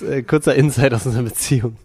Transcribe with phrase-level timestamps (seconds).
[0.00, 1.76] Äh, kurzer Insight aus unserer Beziehung.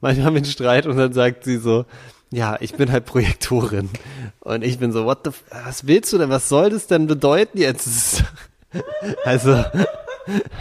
[0.00, 1.84] Manchmal haben wir einen Streit und dann sagt sie so,
[2.32, 3.90] ja, ich bin halt Projektorin.
[4.40, 5.30] Und ich bin so, what the,
[5.64, 6.30] was willst du denn?
[6.30, 8.24] Was soll das denn bedeuten jetzt?
[9.24, 9.64] Also,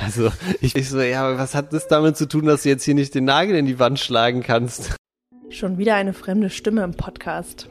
[0.03, 0.31] also,
[0.61, 3.13] ich, ich so, ja, was hat das damit zu tun, dass du jetzt hier nicht
[3.13, 4.95] den Nagel in die Wand schlagen kannst?
[5.51, 7.69] Schon wieder eine fremde Stimme im Podcast.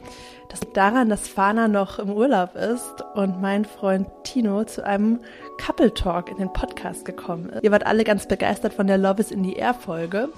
[0.49, 5.19] Das liegt daran, dass Fana noch im Urlaub ist und mein Freund Tino zu einem
[5.59, 7.63] Couple Talk in den Podcast gekommen ist.
[7.63, 10.29] Ihr wart alle ganz begeistert von der Love is in the Air Folge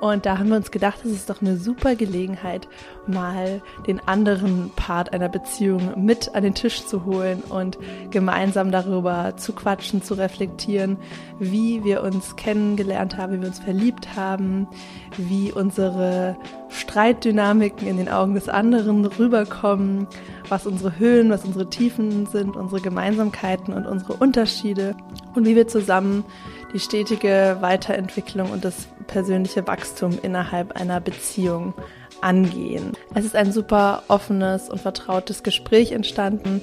[0.00, 2.68] und da haben wir uns gedacht, das ist doch eine super Gelegenheit,
[3.06, 7.78] mal den anderen Part einer Beziehung mit an den Tisch zu holen und
[8.10, 10.96] gemeinsam darüber zu quatschen, zu reflektieren,
[11.38, 14.68] wie wir uns kennengelernt haben, wie wir uns verliebt haben,
[15.18, 16.36] wie unsere
[16.70, 20.06] Streitdynamiken in den Augen des anderen rüberkommen,
[20.48, 24.96] was unsere Höhen, was unsere Tiefen sind, unsere Gemeinsamkeiten und unsere Unterschiede
[25.34, 26.24] und wie wir zusammen
[26.72, 31.74] die stetige Weiterentwicklung und das persönliche Wachstum innerhalb einer Beziehung
[32.20, 32.92] angehen.
[33.14, 36.60] Es ist ein super offenes und vertrautes Gespräch entstanden.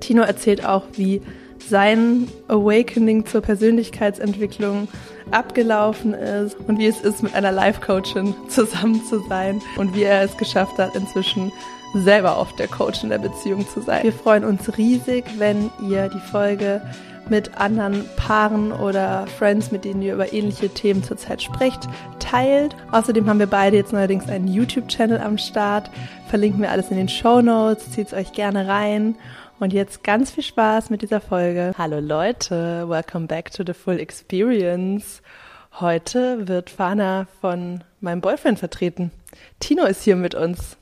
[0.00, 1.22] Tino erzählt auch, wie
[1.68, 4.88] sein Awakening zur Persönlichkeitsentwicklung
[5.30, 10.22] abgelaufen ist und wie es ist, mit einer Life-Coachin zusammen zu sein und wie er
[10.22, 11.52] es geschafft hat, inzwischen
[11.94, 14.02] selber auf der Coach in der Beziehung zu sein.
[14.02, 16.82] Wir freuen uns riesig, wenn ihr die Folge
[17.28, 22.76] mit anderen Paaren oder Friends, mit denen ihr über ähnliche Themen zurzeit sprecht, teilt.
[22.90, 25.90] Außerdem haben wir beide jetzt neuerdings einen YouTube-Channel am Start.
[26.28, 27.90] Verlinken wir alles in den Show Notes.
[27.90, 29.16] Zieht euch gerne rein.
[29.60, 31.72] Und jetzt ganz viel Spaß mit dieser Folge.
[31.78, 35.22] Hallo Leute, welcome back to the full experience.
[35.78, 39.12] Heute wird Fana von meinem Boyfriend vertreten.
[39.60, 40.76] Tino ist hier mit uns.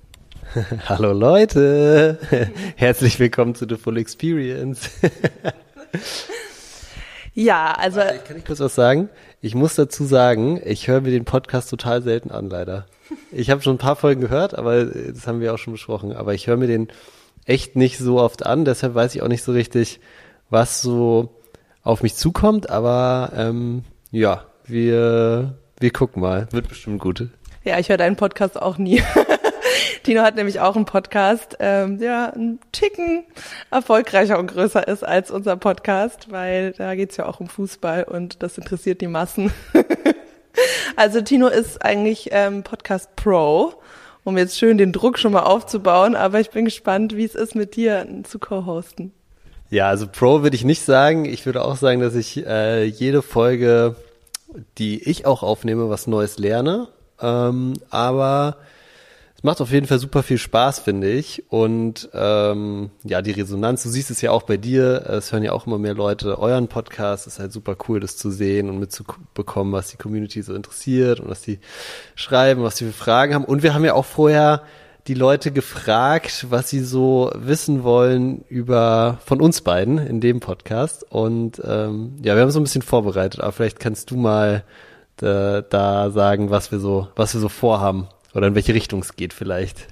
[0.88, 2.18] Hallo Leute,
[2.76, 4.90] herzlich willkommen zu the full experience.
[7.34, 8.00] Ja, also.
[8.00, 9.08] Warte, kann ich kurz was sagen?
[9.40, 12.86] Ich muss dazu sagen, ich höre mir den Podcast total selten an, leider.
[13.32, 16.12] Ich habe schon ein paar Folgen gehört, aber das haben wir auch schon besprochen.
[16.12, 16.88] Aber ich höre mir den
[17.46, 20.00] echt nicht so oft an, deshalb weiß ich auch nicht so richtig,
[20.50, 21.30] was so
[21.82, 22.68] auf mich zukommt.
[22.68, 26.48] Aber ähm, ja, wir, wir gucken mal.
[26.50, 27.28] Wird bestimmt gut.
[27.64, 29.02] Ja, ich höre deinen Podcast auch nie.
[30.02, 33.24] Tino hat nämlich auch einen Podcast, ähm, der ein Ticken
[33.70, 38.42] erfolgreicher und größer ist als unser Podcast, weil da geht's ja auch um Fußball und
[38.42, 39.52] das interessiert die Massen.
[40.96, 43.74] also Tino ist eigentlich ähm, Podcast Pro,
[44.24, 47.54] um jetzt schön den Druck schon mal aufzubauen, aber ich bin gespannt, wie es ist,
[47.54, 49.12] mit dir zu co-hosten.
[49.70, 51.24] Ja, also Pro würde ich nicht sagen.
[51.24, 53.94] Ich würde auch sagen, dass ich äh, jede Folge,
[54.78, 56.88] die ich auch aufnehme, was Neues lerne.
[57.20, 58.56] Ähm, aber
[59.40, 61.44] es macht auf jeden Fall super viel Spaß, finde ich.
[61.48, 65.52] Und ähm, ja, die Resonanz, du siehst es ja auch bei dir, es hören ja
[65.52, 67.26] auch immer mehr Leute euren Podcast.
[67.26, 71.20] Es ist halt super cool, das zu sehen und mitzubekommen, was die Community so interessiert
[71.20, 71.58] und was die
[72.16, 73.46] schreiben, was die für Fragen haben.
[73.46, 74.62] Und wir haben ja auch vorher
[75.06, 81.06] die Leute gefragt, was sie so wissen wollen über von uns beiden in dem Podcast.
[81.08, 84.64] Und ähm, ja, wir haben so ein bisschen vorbereitet, aber vielleicht kannst du mal
[85.16, 88.06] da, da sagen, was wir so, was wir so vorhaben.
[88.34, 89.88] Oder in welche Richtung es geht vielleicht.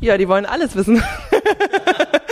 [0.00, 1.02] Ja, die wollen alles wissen.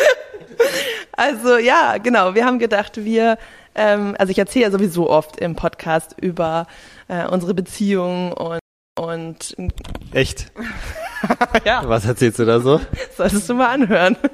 [1.12, 2.34] also ja, genau.
[2.34, 3.38] Wir haben gedacht, wir,
[3.74, 6.66] ähm, also ich erzähle ja sowieso oft im Podcast über
[7.08, 8.60] äh, unsere Beziehung und
[8.98, 9.54] und
[10.12, 10.50] echt.
[11.64, 11.82] Ja.
[11.86, 12.80] Was erzählst du da so?
[13.16, 14.16] Solltest du mal anhören.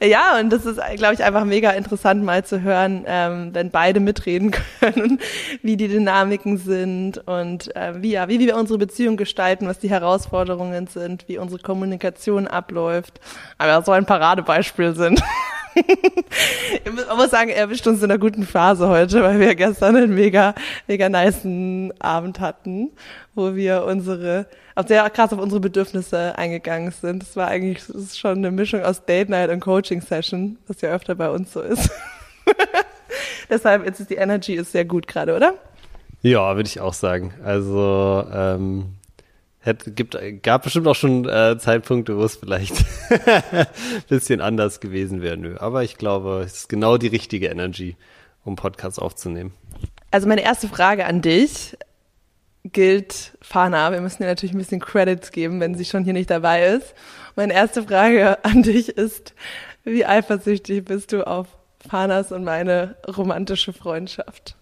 [0.00, 3.98] Ja, und das ist, glaube ich, einfach mega interessant mal zu hören, ähm, wenn beide
[3.98, 5.18] mitreden können,
[5.62, 9.90] wie die Dynamiken sind und äh, wie, ja, wie wir unsere Beziehung gestalten, was die
[9.90, 13.20] Herausforderungen sind, wie unsere Kommunikation abläuft.
[13.58, 15.20] Aber so ein Paradebeispiel sind.
[17.08, 20.14] Man muss sagen, er erwischt uns in einer guten Phase heute, weil wir gestern einen
[20.14, 20.54] mega,
[20.86, 22.90] mega niceen Abend hatten,
[23.34, 27.22] wo wir unsere, auch sehr krass auf unsere Bedürfnisse eingegangen sind.
[27.22, 30.80] Das war eigentlich das ist schon eine Mischung aus Date Night und Coaching Session, was
[30.80, 31.90] ja öfter bei uns so ist.
[33.50, 35.54] Deshalb jetzt ist die Energy ist sehr gut gerade, oder?
[36.22, 37.32] Ja, würde ich auch sagen.
[37.44, 38.97] Also ähm,
[39.68, 42.74] Hätte, gibt, gab bestimmt auch schon äh, Zeitpunkte, wo es vielleicht
[43.10, 43.66] ein
[44.08, 45.36] bisschen anders gewesen wäre.
[45.36, 45.56] Nö.
[45.58, 47.96] Aber ich glaube, es ist genau die richtige Energy,
[48.44, 49.52] um Podcasts aufzunehmen.
[50.10, 51.76] Also meine erste Frage an dich
[52.64, 53.92] gilt Fana.
[53.92, 56.94] Wir müssen ihr natürlich ein bisschen Credits geben, wenn sie schon hier nicht dabei ist.
[57.36, 59.34] Meine erste Frage an dich ist,
[59.84, 61.46] wie eifersüchtig bist du auf
[61.86, 64.57] Fanas und meine romantische Freundschaft?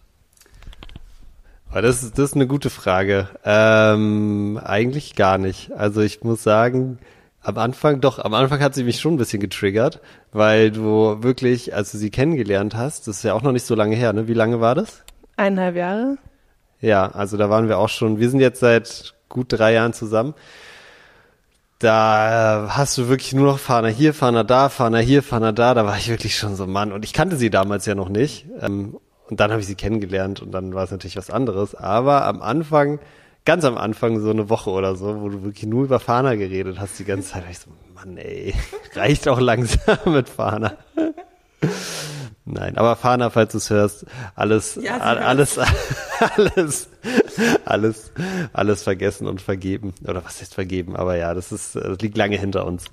[1.82, 3.28] Das ist, das ist eine gute Frage.
[3.44, 5.72] Ähm, eigentlich gar nicht.
[5.72, 6.98] Also ich muss sagen,
[7.42, 10.00] am Anfang, doch, am Anfang hat sie mich schon ein bisschen getriggert,
[10.32, 13.74] weil du wirklich, als du sie kennengelernt hast, das ist ja auch noch nicht so
[13.74, 14.26] lange her, ne?
[14.26, 15.04] Wie lange war das?
[15.36, 16.18] Eineinhalb Jahre.
[16.80, 20.34] Ja, also da waren wir auch schon, wir sind jetzt seit gut drei Jahren zusammen.
[21.78, 25.74] Da hast du wirklich nur noch Fahner hier, Fahner da, Fahner hier, Fahner da.
[25.74, 26.90] Da war ich wirklich schon so, Mann.
[26.90, 28.46] Und ich kannte sie damals ja noch nicht.
[28.60, 28.96] Ähm,
[29.28, 31.74] und dann habe ich sie kennengelernt und dann war es natürlich was anderes.
[31.74, 33.00] Aber am Anfang,
[33.44, 36.78] ganz am Anfang, so eine Woche oder so, wo du wirklich nur über Fahner geredet
[36.80, 38.54] hast die ganze Zeit, war ich so, Mann, ey,
[38.94, 40.76] reicht auch langsam mit Fahner.
[42.48, 44.06] Nein, aber Fana, falls du es hörst,
[44.36, 45.58] alles, Ja, alles,
[46.36, 46.88] alles,
[47.64, 48.12] alles,
[48.52, 49.92] alles vergessen und vergeben.
[50.06, 50.94] Oder was ist vergeben?
[50.94, 52.84] Aber ja, das ist, das liegt lange hinter uns.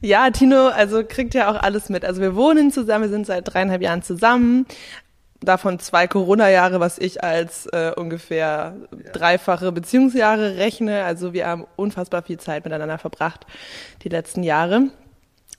[0.00, 2.04] Ja, Tino, also kriegt ja auch alles mit.
[2.04, 4.66] Also wir wohnen zusammen, wir sind seit dreieinhalb Jahren zusammen.
[5.42, 8.76] Davon zwei Corona-Jahre, was ich als äh, ungefähr
[9.12, 11.04] dreifache Beziehungsjahre rechne.
[11.04, 13.46] Also wir haben unfassbar viel Zeit miteinander verbracht
[14.02, 14.90] die letzten Jahre.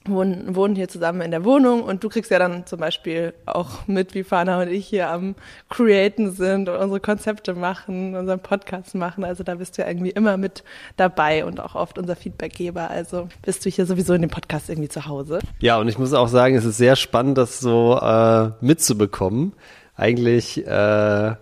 [0.06, 3.86] Wohnen, wohnen hier zusammen in der Wohnung und du kriegst ja dann zum Beispiel auch
[3.86, 5.34] mit, wie Fana und ich hier am
[5.70, 9.24] Createn sind und unsere Konzepte machen, unseren Podcast machen.
[9.24, 10.62] Also da bist du ja irgendwie immer mit
[10.96, 12.90] dabei und auch oft unser Feedbackgeber.
[12.90, 15.38] Also bist du hier sowieso in dem Podcast irgendwie zu Hause.
[15.60, 19.54] Ja, und ich muss auch sagen, es ist sehr spannend, das so äh, mitzubekommen.
[19.96, 21.34] Eigentlich äh,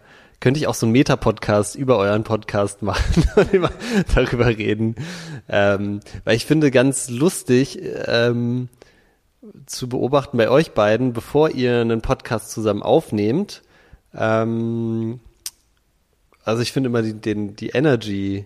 [0.43, 3.71] könnte ich auch so einen Meta-Podcast über euren Podcast machen und immer
[4.13, 4.97] darüber reden.
[5.49, 8.69] Ähm, weil ich finde ganz lustig ähm,
[9.67, 13.63] zu beobachten bei euch beiden, bevor ihr einen Podcast zusammen aufnehmt.
[14.15, 15.21] Ähm,
[16.43, 18.45] also ich finde immer die, den, die Energy,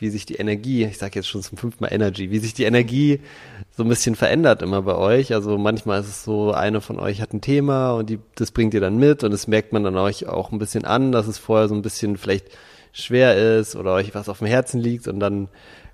[0.00, 2.64] wie sich die Energie, ich sage jetzt schon zum fünften Mal Energy, wie sich die
[2.64, 3.20] Energie
[3.76, 5.32] so ein bisschen verändert immer bei euch.
[5.32, 8.74] Also manchmal ist es so, eine von euch hat ein Thema und die, das bringt
[8.74, 11.38] ihr dann mit und das merkt man dann euch auch ein bisschen an, dass es
[11.38, 12.46] vorher so ein bisschen vielleicht
[12.92, 15.48] schwer ist oder euch was auf dem Herzen liegt und dann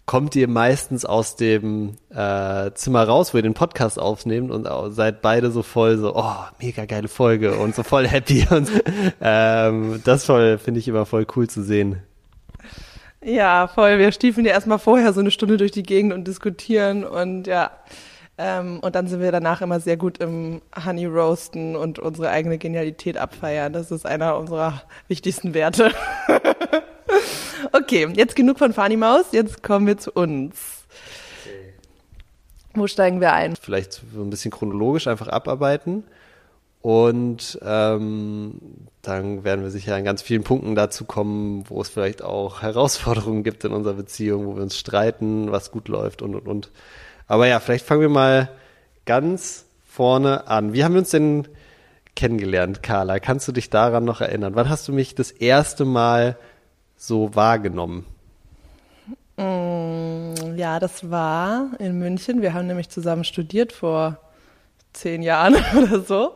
[0.06, 5.20] kommt ihr meistens aus dem äh, Zimmer raus, wo ihr den Podcast aufnehmt und seid
[5.20, 8.70] beide so voll so, oh, mega geile Folge und so voll happy und
[9.20, 12.02] ähm, das voll finde ich immer voll cool zu sehen.
[13.26, 13.99] Ja, voll.
[13.99, 17.73] Wir stiefeln ja erstmal vorher so eine Stunde durch die Gegend und diskutieren und ja.
[18.38, 22.56] Ähm, und dann sind wir danach immer sehr gut im Honey Roasten und unsere eigene
[22.56, 23.73] Genialität abfeiern.
[23.73, 25.90] Das ist einer unserer wichtigsten Werte.
[27.73, 29.25] okay, jetzt genug von Fanny Maus.
[29.32, 30.84] Jetzt kommen wir zu uns.
[32.75, 33.56] Wo steigen wir ein?
[33.56, 36.05] Vielleicht so ein bisschen chronologisch einfach abarbeiten.
[36.82, 38.61] Und ähm,
[39.02, 43.43] dann werden wir sicher an ganz vielen Punkten dazu kommen, wo es vielleicht auch Herausforderungen
[43.43, 46.70] gibt in unserer Beziehung, wo wir uns streiten, was gut läuft und und und.
[47.26, 48.49] Aber ja, vielleicht fangen wir mal
[49.05, 50.73] ganz vorne an.
[50.73, 51.49] Wie haben wir uns denn
[52.14, 53.19] kennengelernt, Carla?
[53.19, 54.55] Kannst du dich daran noch erinnern?
[54.55, 56.37] Wann hast du mich das erste Mal
[56.96, 58.05] so wahrgenommen?
[59.37, 62.43] Mm, Ja, das war in München.
[62.43, 64.19] Wir haben nämlich zusammen studiert vor
[64.96, 66.32] zehn Jahren oder so.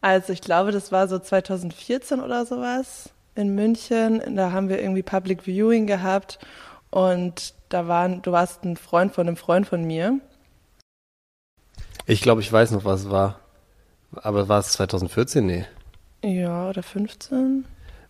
[0.00, 4.36] Also ich glaube, das war so 2014 oder sowas in München.
[4.36, 6.38] Da haben wir irgendwie Public Viewing gehabt
[6.90, 10.20] und da waren, du warst ein Freund von einem Freund von mir.
[12.06, 13.40] Ich glaube, ich weiß noch, was es war.
[14.14, 15.44] Aber war es 2014?
[15.44, 15.66] Nee.
[16.22, 17.64] Ja, oder 15?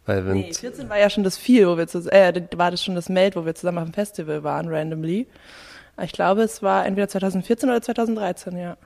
[0.04, 2.84] Weil wenn Nee, 14 war ja schon das viel, wo wir zusammen, äh, war das
[2.84, 5.26] schon das Meld, wo wir zusammen auf dem Festival waren, randomly.
[6.02, 8.76] Ich glaube, es war entweder 2014 oder 2013, ja.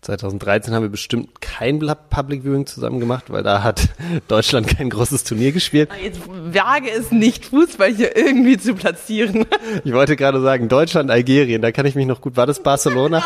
[0.00, 3.88] 2013 haben wir bestimmt kein Public Viewing zusammen gemacht, weil da hat
[4.28, 5.90] Deutschland kein großes Turnier gespielt.
[5.92, 9.46] Ah, Jetzt wage es nicht, Fußball hier irgendwie zu platzieren.
[9.84, 12.36] Ich wollte gerade sagen, Deutschland, Algerien, da kann ich mich noch gut.
[12.36, 13.22] War das Barcelona?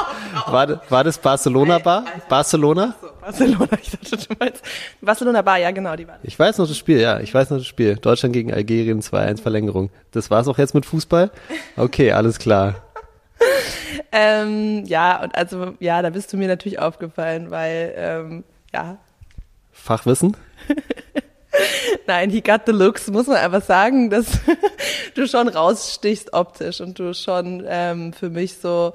[0.46, 2.04] War, war das Barcelona Bar?
[2.28, 2.94] Barcelona?
[3.00, 4.62] So, Barcelona, ich dachte, du meinst.
[5.00, 6.18] Barcelona Bar, ja, genau, die war.
[6.22, 7.96] Ich weiß noch das Spiel, ja, ich weiß noch das Spiel.
[7.96, 9.90] Deutschland gegen Algerien 2-1 Verlängerung.
[10.10, 11.30] Das war's auch jetzt mit Fußball?
[11.76, 12.76] Okay, alles klar.
[14.14, 18.98] Ähm, ja, und also, ja, da bist du mir natürlich aufgefallen, weil, ähm, ja,
[19.72, 20.36] Fachwissen?
[22.06, 24.26] nein, he got the looks, muss man einfach sagen, dass
[25.14, 28.94] du schon rausstichst optisch und du schon ähm, für mich so,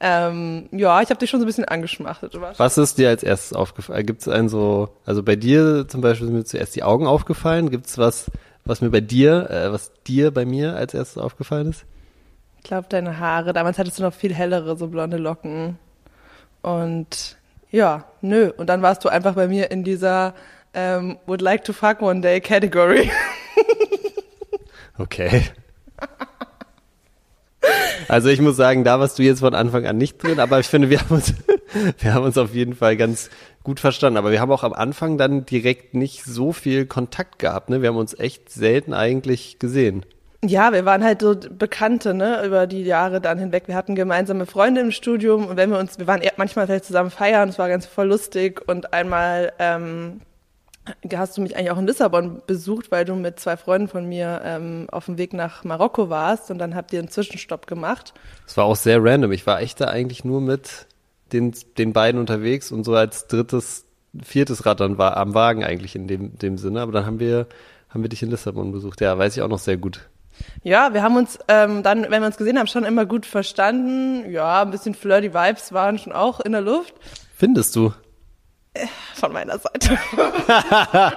[0.00, 2.36] ähm, ja, ich habe dich schon so ein bisschen angeschmachtet.
[2.58, 4.04] Was ist dir als erstes aufgefallen?
[4.04, 7.70] Gibt es einen so, also bei dir zum Beispiel sind mir zuerst die Augen aufgefallen.
[7.70, 8.30] Gibt es was,
[8.64, 11.84] was mir bei dir, äh, was dir bei mir als erstes aufgefallen ist?
[12.66, 13.52] Ich glaube, deine Haare.
[13.52, 15.78] Damals hattest du noch viel hellere, so blonde Locken.
[16.62, 17.36] Und
[17.70, 18.50] ja, nö.
[18.56, 20.34] Und dann warst du einfach bei mir in dieser
[20.74, 23.08] ähm, Would like to fuck one day Category.
[24.98, 25.42] Okay.
[28.08, 30.66] Also ich muss sagen, da warst du jetzt von Anfang an nicht drin, aber ich
[30.66, 31.34] finde, wir haben uns,
[31.98, 33.28] wir haben uns auf jeden Fall ganz
[33.62, 34.16] gut verstanden.
[34.16, 37.68] Aber wir haben auch am Anfang dann direkt nicht so viel Kontakt gehabt.
[37.68, 37.82] Ne?
[37.82, 40.06] Wir haben uns echt selten eigentlich gesehen.
[40.44, 43.64] Ja, wir waren halt so Bekannte, ne, über die Jahre dann hinweg.
[43.66, 47.10] Wir hatten gemeinsame Freunde im Studium und wenn wir uns, wir waren manchmal vielleicht zusammen
[47.10, 50.20] feiern, es war ganz voll lustig und einmal ähm,
[51.14, 54.40] hast du mich eigentlich auch in Lissabon besucht, weil du mit zwei Freunden von mir
[54.44, 58.14] ähm, auf dem Weg nach Marokko warst und dann habt ihr einen Zwischenstopp gemacht.
[58.46, 59.32] Es war auch sehr random.
[59.32, 60.86] Ich war echt da eigentlich nur mit
[61.32, 63.84] den, den beiden unterwegs und so als drittes,
[64.22, 66.80] viertes Rad dann war am Wagen eigentlich in dem, dem Sinne.
[66.80, 67.46] Aber dann haben wir,
[67.88, 69.00] haben wir dich in Lissabon besucht.
[69.00, 70.08] Ja, weiß ich auch noch sehr gut.
[70.62, 74.30] Ja, wir haben uns ähm, dann, wenn wir uns gesehen haben, schon immer gut verstanden.
[74.30, 76.94] Ja, ein bisschen flirty Vibes waren schon auch in der Luft.
[77.36, 77.92] Findest du?
[79.14, 79.98] Von meiner Seite.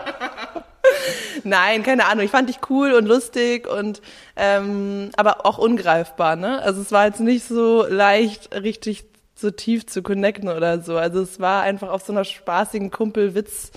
[1.44, 2.24] Nein, keine Ahnung.
[2.24, 4.02] Ich fand dich cool und lustig und
[4.36, 6.62] ähm, aber auch ungreifbar, ne?
[6.62, 10.98] Also es war jetzt nicht so leicht, richtig so tief zu connecten oder so.
[10.98, 13.72] Also es war einfach auf so einer spaßigen Kumpelwitz,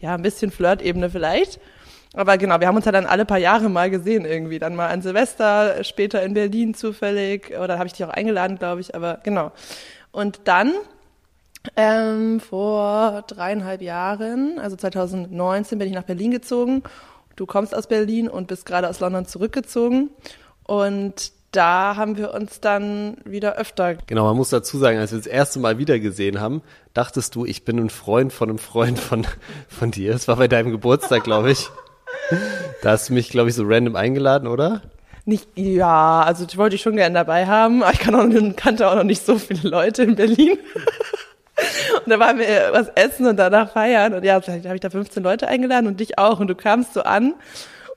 [0.00, 1.60] ja, ein bisschen Flirt-Ebene vielleicht.
[2.18, 4.58] Aber genau, wir haben uns ja dann alle paar Jahre mal gesehen irgendwie.
[4.58, 7.56] Dann mal an Silvester, später in Berlin zufällig.
[7.56, 8.96] Oder habe ich dich auch eingeladen, glaube ich.
[8.96, 9.52] Aber genau.
[10.10, 10.72] Und dann
[11.76, 16.82] ähm, vor dreieinhalb Jahren, also 2019, bin ich nach Berlin gezogen.
[17.36, 20.10] Du kommst aus Berlin und bist gerade aus London zurückgezogen.
[20.64, 23.94] Und da haben wir uns dann wieder öfter.
[24.08, 26.62] Genau, man muss dazu sagen, als wir das erste Mal wieder gesehen haben,
[26.94, 29.24] dachtest du, ich bin ein Freund von einem Freund von,
[29.68, 30.10] von dir.
[30.10, 31.70] Das war bei deinem Geburtstag, glaube ich.
[32.82, 34.82] Da hast du mich, glaube ich, so random eingeladen, oder?
[35.24, 38.88] Nicht, ja, also ich wollte dich schon gerne dabei haben, aber ich kann auch, kannte
[38.88, 40.58] auch noch nicht so viele Leute in Berlin.
[42.04, 44.14] Und da waren wir was essen und danach feiern.
[44.14, 46.38] Und ja, vielleicht habe ich da 15 Leute eingeladen und dich auch.
[46.38, 47.34] Und du kamst so an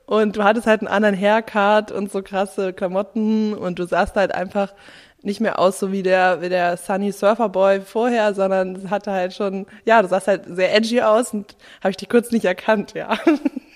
[0.07, 4.33] und du hattest halt einen anderen Haircut und so krasse Klamotten und du sahst halt
[4.33, 4.73] einfach
[5.21, 9.33] nicht mehr aus so wie der wie der Sunny Surfer Boy vorher, sondern hatte halt
[9.33, 12.93] schon ja, du sahst halt sehr edgy aus und habe ich dich kurz nicht erkannt,
[12.93, 13.17] ja.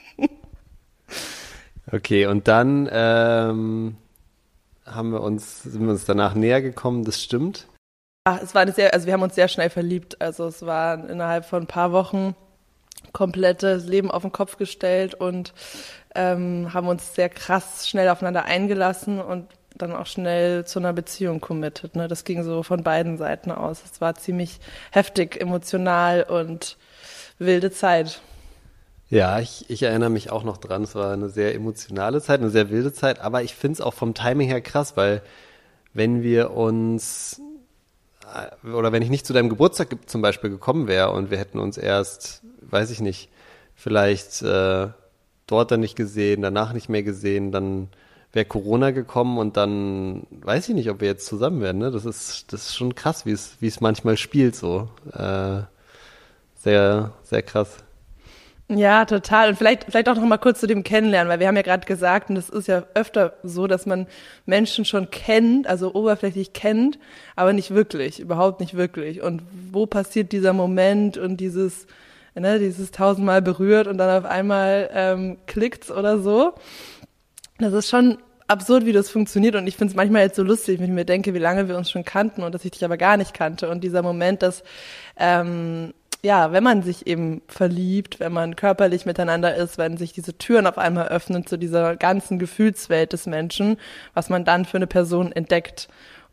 [1.92, 3.98] Okay, und dann ähm,
[4.86, 7.68] haben wir uns sind wir uns danach näher gekommen, das stimmt.
[8.27, 10.20] Ach, es war eine sehr, also wir haben uns sehr schnell verliebt.
[10.20, 12.36] Also es war innerhalb von ein paar Wochen
[13.13, 15.54] komplettes Leben auf den Kopf gestellt und
[16.15, 21.39] ähm, haben uns sehr krass schnell aufeinander eingelassen und dann auch schnell zu einer Beziehung
[21.39, 21.96] committed.
[21.96, 22.08] Ne?
[22.08, 23.84] Das ging so von beiden Seiten aus.
[23.84, 24.60] Es war ziemlich
[24.92, 26.77] heftig, emotional und
[27.38, 28.22] wilde Zeit.
[29.09, 30.83] Ja, ich, ich erinnere mich auch noch dran.
[30.83, 33.93] Es war eine sehr emotionale Zeit, eine sehr wilde Zeit, aber ich finde es auch
[33.93, 35.21] vom Timing her krass, weil
[35.93, 37.39] wenn wir uns
[38.33, 41.59] äh, oder wenn ich nicht zu deinem Geburtstag zum Beispiel gekommen wäre und wir hätten
[41.59, 43.29] uns erst, weiß ich nicht,
[43.75, 44.88] vielleicht äh,
[45.47, 47.89] dort dann nicht gesehen, danach nicht mehr gesehen, dann
[48.33, 51.77] wäre Corona gekommen und dann weiß ich nicht, ob wir jetzt zusammen wären.
[51.77, 51.91] Ne?
[51.91, 54.89] Das ist das ist schon krass, wie es wie es manchmal spielt so.
[55.13, 55.62] Äh,
[56.55, 57.85] sehr sehr krass.
[58.67, 59.50] Ja, total.
[59.50, 61.86] Und vielleicht, vielleicht auch noch mal kurz zu dem Kennenlernen, weil wir haben ja gerade
[61.86, 64.07] gesagt, und das ist ja öfter so, dass man
[64.48, 66.98] Menschen schon kennt, also oberflächlich kennt,
[67.36, 69.22] aber nicht wirklich, überhaupt nicht wirklich.
[69.22, 71.86] Und wo passiert dieser Moment und dieses,
[72.34, 76.55] ne, dieses tausendmal berührt und dann auf einmal ähm, klickt's oder so?
[77.60, 78.17] Das ist schon
[78.48, 79.55] absurd, wie das funktioniert.
[79.55, 81.77] Und ich finde es manchmal jetzt so lustig, wenn ich mir denke, wie lange wir
[81.77, 83.69] uns schon kannten und dass ich dich aber gar nicht kannte.
[83.69, 84.63] Und dieser Moment, dass
[85.17, 85.93] ähm,
[86.25, 90.65] ja, wenn man sich eben verliebt, wenn man körperlich miteinander ist, wenn sich diese Türen
[90.65, 93.77] auf einmal öffnen zu dieser ganzen Gefühlswelt des Menschen,
[94.15, 95.88] was man dann für eine Person entdeckt.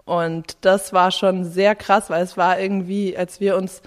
[0.06, 3.82] Und das war schon sehr krass, weil es war irgendwie, als wir uns,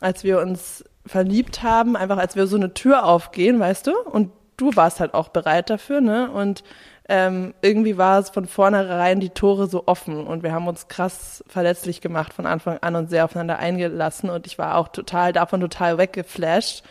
[0.00, 3.92] als wir uns verliebt haben, einfach als wir so eine Tür aufgehen, weißt du?
[3.96, 6.32] Und du warst halt auch bereit dafür, ne?
[6.32, 6.64] Und
[7.08, 11.44] ähm, irgendwie war es von vornherein die Tore so offen und wir haben uns krass
[11.46, 15.60] verletzlich gemacht von Anfang an und sehr aufeinander eingelassen und ich war auch total davon
[15.60, 16.82] total weggeflasht,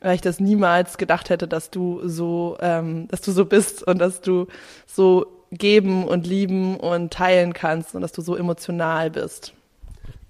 [0.00, 3.98] weil ich das niemals gedacht hätte, dass du so, ähm, dass du so bist und
[3.98, 4.46] dass du
[4.86, 9.52] so geben und lieben und teilen kannst und dass du so emotional bist.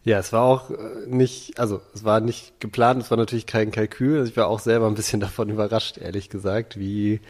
[0.02, 3.70] Ja, es war auch äh, nicht, also es war nicht geplant, es war natürlich kein
[3.70, 4.18] Kalkül.
[4.18, 7.20] Also ich war auch selber ein bisschen davon überrascht, ehrlich gesagt, wie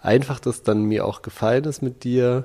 [0.00, 2.44] einfach das dann mir auch gefallen ist mit dir.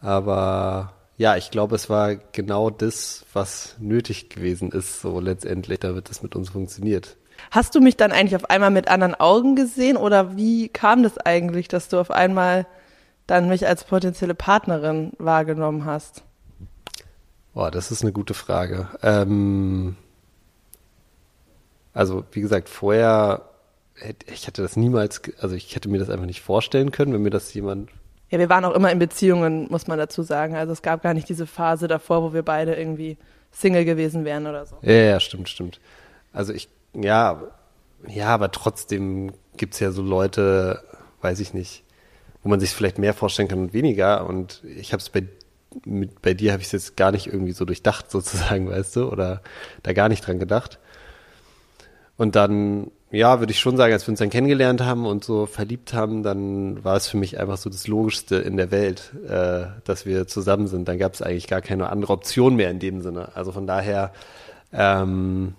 [0.00, 6.10] Aber ja, ich glaube, es war genau das, was nötig gewesen ist, so letztendlich, damit
[6.10, 7.16] es mit uns funktioniert.
[7.50, 11.18] Hast du mich dann eigentlich auf einmal mit anderen Augen gesehen oder wie kam das
[11.18, 12.66] eigentlich, dass du auf einmal
[13.26, 16.22] dann mich als potenzielle Partnerin wahrgenommen hast?
[17.54, 18.88] Boah, das ist eine gute Frage.
[19.02, 19.96] Ähm,
[21.92, 23.42] also, wie gesagt, vorher
[24.32, 27.30] ich hätte das niemals, also ich hätte mir das einfach nicht vorstellen können, wenn mir
[27.30, 27.90] das jemand.
[28.30, 30.56] Ja, wir waren auch immer in Beziehungen, muss man dazu sagen.
[30.56, 33.18] Also es gab gar nicht diese Phase davor, wo wir beide irgendwie
[33.50, 34.76] Single gewesen wären oder so.
[34.82, 35.80] Ja, ja, stimmt, stimmt.
[36.32, 37.42] Also ich, ja,
[38.06, 40.82] ja, aber trotzdem gibt's ja so Leute,
[41.20, 41.84] weiß ich nicht,
[42.42, 44.26] wo man sich vielleicht mehr vorstellen kann und weniger.
[44.26, 45.24] Und ich habe es bei
[45.84, 49.10] mit, bei dir habe ich es jetzt gar nicht irgendwie so durchdacht sozusagen, weißt du,
[49.10, 49.42] oder
[49.82, 50.78] da gar nicht dran gedacht.
[52.16, 55.44] Und dann ja, würde ich schon sagen, als wir uns dann kennengelernt haben und so
[55.44, 59.66] verliebt haben, dann war es für mich einfach so das Logischste in der Welt, äh,
[59.84, 60.88] dass wir zusammen sind.
[60.88, 63.28] Dann gab es eigentlich gar keine andere Option mehr in dem Sinne.
[63.34, 64.12] Also von daher
[64.72, 65.54] ähm,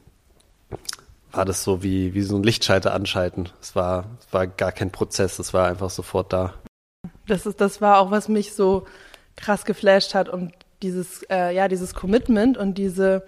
[1.31, 3.49] war das so wie, wie so ein Lichtschalter anschalten.
[3.61, 6.55] Es war, es war gar kein Prozess, es war einfach sofort da.
[7.27, 8.87] Das ist, das war auch, was mich so
[9.35, 13.25] krass geflasht hat und dieses, äh, ja, dieses Commitment und diese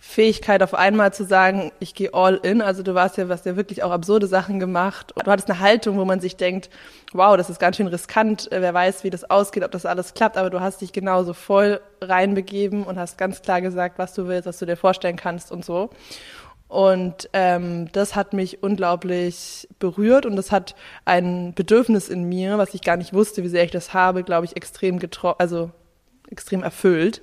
[0.00, 2.62] Fähigkeit auf einmal zu sagen, ich gehe all in.
[2.62, 5.12] Also du warst ja, was ja wirklich auch absurde Sachen gemacht.
[5.22, 6.70] Du hattest eine Haltung, wo man sich denkt,
[7.12, 8.48] wow, das ist ganz schön riskant.
[8.50, 10.36] Wer weiß, wie das ausgeht, ob das alles klappt.
[10.36, 14.46] Aber du hast dich genauso voll reinbegeben und hast ganz klar gesagt, was du willst,
[14.46, 15.90] was du dir vorstellen kannst und so.
[16.68, 20.76] Und ähm, das hat mich unglaublich berührt und das hat
[21.06, 24.44] ein Bedürfnis in mir, was ich gar nicht wusste, wie sehr ich das habe, glaube
[24.44, 25.70] ich, extrem getro also
[26.30, 27.22] extrem erfüllt.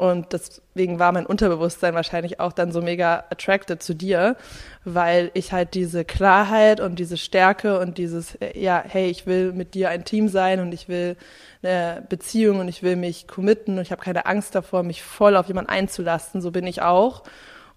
[0.00, 4.34] Und deswegen war mein Unterbewusstsein wahrscheinlich auch dann so mega attracted zu dir,
[4.82, 9.74] weil ich halt diese Klarheit und diese Stärke und dieses, ja, hey, ich will mit
[9.74, 11.18] dir ein Team sein und ich will
[11.62, 15.36] eine Beziehung und ich will mich committen und ich habe keine Angst davor, mich voll
[15.36, 16.40] auf jemanden einzulassen.
[16.40, 17.22] So bin ich auch.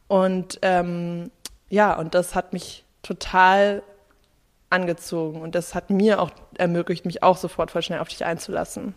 [0.08, 1.30] Und ähm,
[1.68, 3.84] ja, und das hat mich total
[4.70, 8.96] angezogen und das hat mir auch ermöglicht, mich auch sofort voll schnell auf dich einzulassen.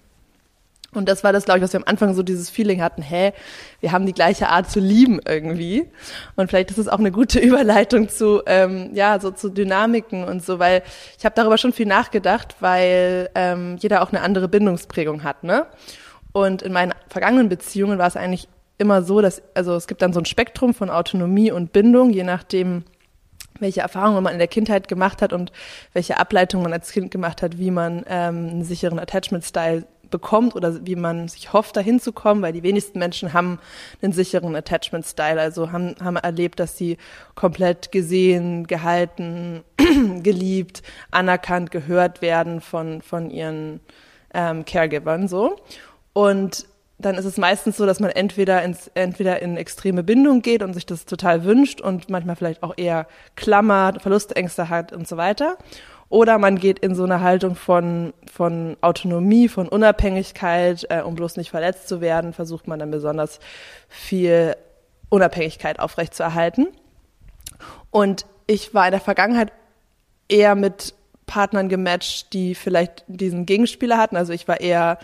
[0.96, 3.32] Und das war das, glaube ich, was wir am Anfang so dieses Feeling hatten, hä,
[3.80, 5.88] wir haben die gleiche Art zu lieben irgendwie.
[6.36, 10.44] Und vielleicht ist es auch eine gute Überleitung zu, ähm, ja, so zu Dynamiken und
[10.44, 10.82] so, weil
[11.18, 15.66] ich habe darüber schon viel nachgedacht, weil ähm, jeder auch eine andere Bindungsprägung hat, ne?
[16.32, 18.46] Und in meinen vergangenen Beziehungen war es eigentlich
[18.78, 22.24] immer so, dass, also es gibt dann so ein Spektrum von Autonomie und Bindung, je
[22.24, 22.84] nachdem,
[23.60, 25.52] welche Erfahrungen man in der Kindheit gemacht hat und
[25.92, 29.86] welche Ableitungen man als Kind gemacht hat, wie man ähm, einen sicheren Attachment-Style
[30.16, 33.58] bekommt oder wie man sich hofft, dahin zu kommen, weil die wenigsten Menschen haben
[34.00, 36.96] einen sicheren Attachment-Style, also haben, haben erlebt, dass sie
[37.34, 39.62] komplett gesehen, gehalten,
[40.22, 43.80] geliebt, anerkannt, gehört werden von, von ihren
[44.32, 45.56] ähm, Caregivern so.
[46.14, 46.66] Und
[46.98, 50.72] dann ist es meistens so, dass man entweder ins, entweder in extreme Bindung geht und
[50.72, 55.58] sich das total wünscht und manchmal vielleicht auch eher klammert, Verlustängste hat und so weiter.
[56.08, 61.36] Oder man geht in so eine Haltung von, von Autonomie, von Unabhängigkeit, äh, um bloß
[61.36, 63.40] nicht verletzt zu werden, versucht man dann besonders
[63.88, 64.56] viel
[65.08, 66.68] Unabhängigkeit aufrechtzuerhalten.
[67.90, 69.52] Und ich war in der Vergangenheit
[70.28, 70.94] eher mit
[71.26, 74.16] Partnern gematcht, die vielleicht diesen Gegenspieler hatten.
[74.16, 74.98] Also ich war eher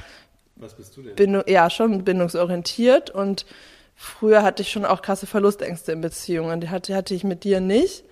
[0.57, 1.17] was bist du denn?
[1.17, 3.45] Bindung, ja, schon bindungsorientiert und
[3.97, 6.61] früher hatte ich schon auch krasse Verlustängste in Beziehungen.
[6.61, 8.05] Die hatte, hatte ich mit dir nicht.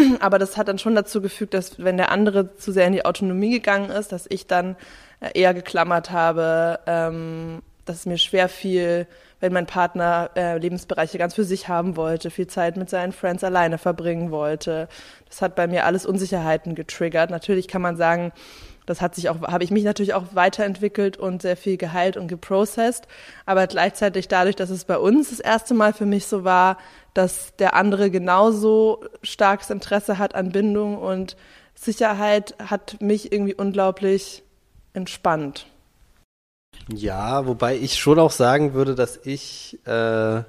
[0.20, 3.04] Aber das hat dann schon dazu gefügt, dass wenn der andere zu sehr in die
[3.04, 4.76] Autonomie gegangen ist, dass ich dann
[5.20, 9.06] äh, eher geklammert habe, ähm, dass es mir schwer fiel,
[9.40, 13.42] wenn mein Partner äh, Lebensbereiche ganz für sich haben wollte, viel Zeit mit seinen Friends
[13.42, 14.88] alleine verbringen wollte.
[15.28, 17.30] Das hat bei mir alles Unsicherheiten getriggert.
[17.30, 18.32] Natürlich kann man sagen,
[18.86, 22.28] das hat sich auch, habe ich mich natürlich auch weiterentwickelt und sehr viel geheilt und
[22.28, 23.06] geprocessed.
[23.46, 26.78] Aber gleichzeitig dadurch, dass es bei uns das erste Mal für mich so war,
[27.14, 31.36] dass der andere genauso starkes Interesse hat an Bindung und
[31.74, 34.42] Sicherheit, hat mich irgendwie unglaublich
[34.92, 35.66] entspannt.
[36.88, 40.42] Ja, wobei ich schon auch sagen würde, dass ich äh,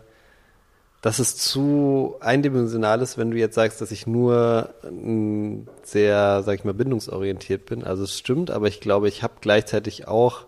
[1.04, 6.56] dass es zu eindimensional ist, wenn du jetzt sagst, dass ich nur ähm, sehr, sag
[6.56, 7.84] ich mal, bindungsorientiert bin.
[7.84, 10.46] Also es stimmt, aber ich glaube, ich habe gleichzeitig auch,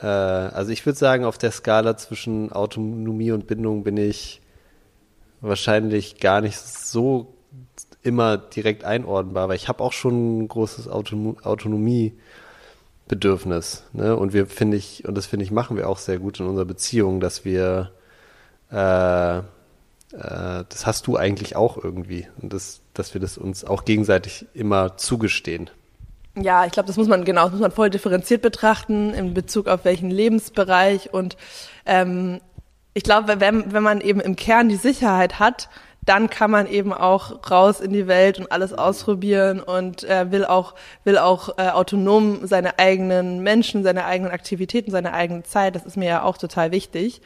[0.00, 4.41] äh, also ich würde sagen, auf der Skala zwischen Autonomie und Bindung bin ich
[5.42, 7.34] wahrscheinlich gar nicht so
[8.02, 13.84] immer direkt einordnbar, weil ich habe auch schon ein großes Autonom Autonomiebedürfnis.
[13.92, 14.16] Ne?
[14.16, 16.64] Und wir finde ich, und das finde ich, machen wir auch sehr gut in unserer
[16.64, 17.92] Beziehung, dass wir
[18.70, 19.42] äh,
[20.12, 22.26] äh, das hast du eigentlich auch irgendwie.
[22.40, 25.70] Und das, dass wir das uns auch gegenseitig immer zugestehen.
[26.34, 29.68] Ja, ich glaube, das muss man genau, das muss man voll differenziert betrachten in Bezug
[29.68, 31.36] auf welchen Lebensbereich und
[31.84, 32.40] ähm,
[32.94, 35.68] ich glaube, wenn, wenn man eben im Kern die Sicherheit hat,
[36.04, 40.44] dann kann man eben auch raus in die Welt und alles ausprobieren und äh, will
[40.44, 40.74] auch
[41.04, 45.76] will auch äh, autonom seine eigenen Menschen, seine eigenen Aktivitäten, seine eigene Zeit.
[45.76, 47.22] Das ist mir ja auch total wichtig.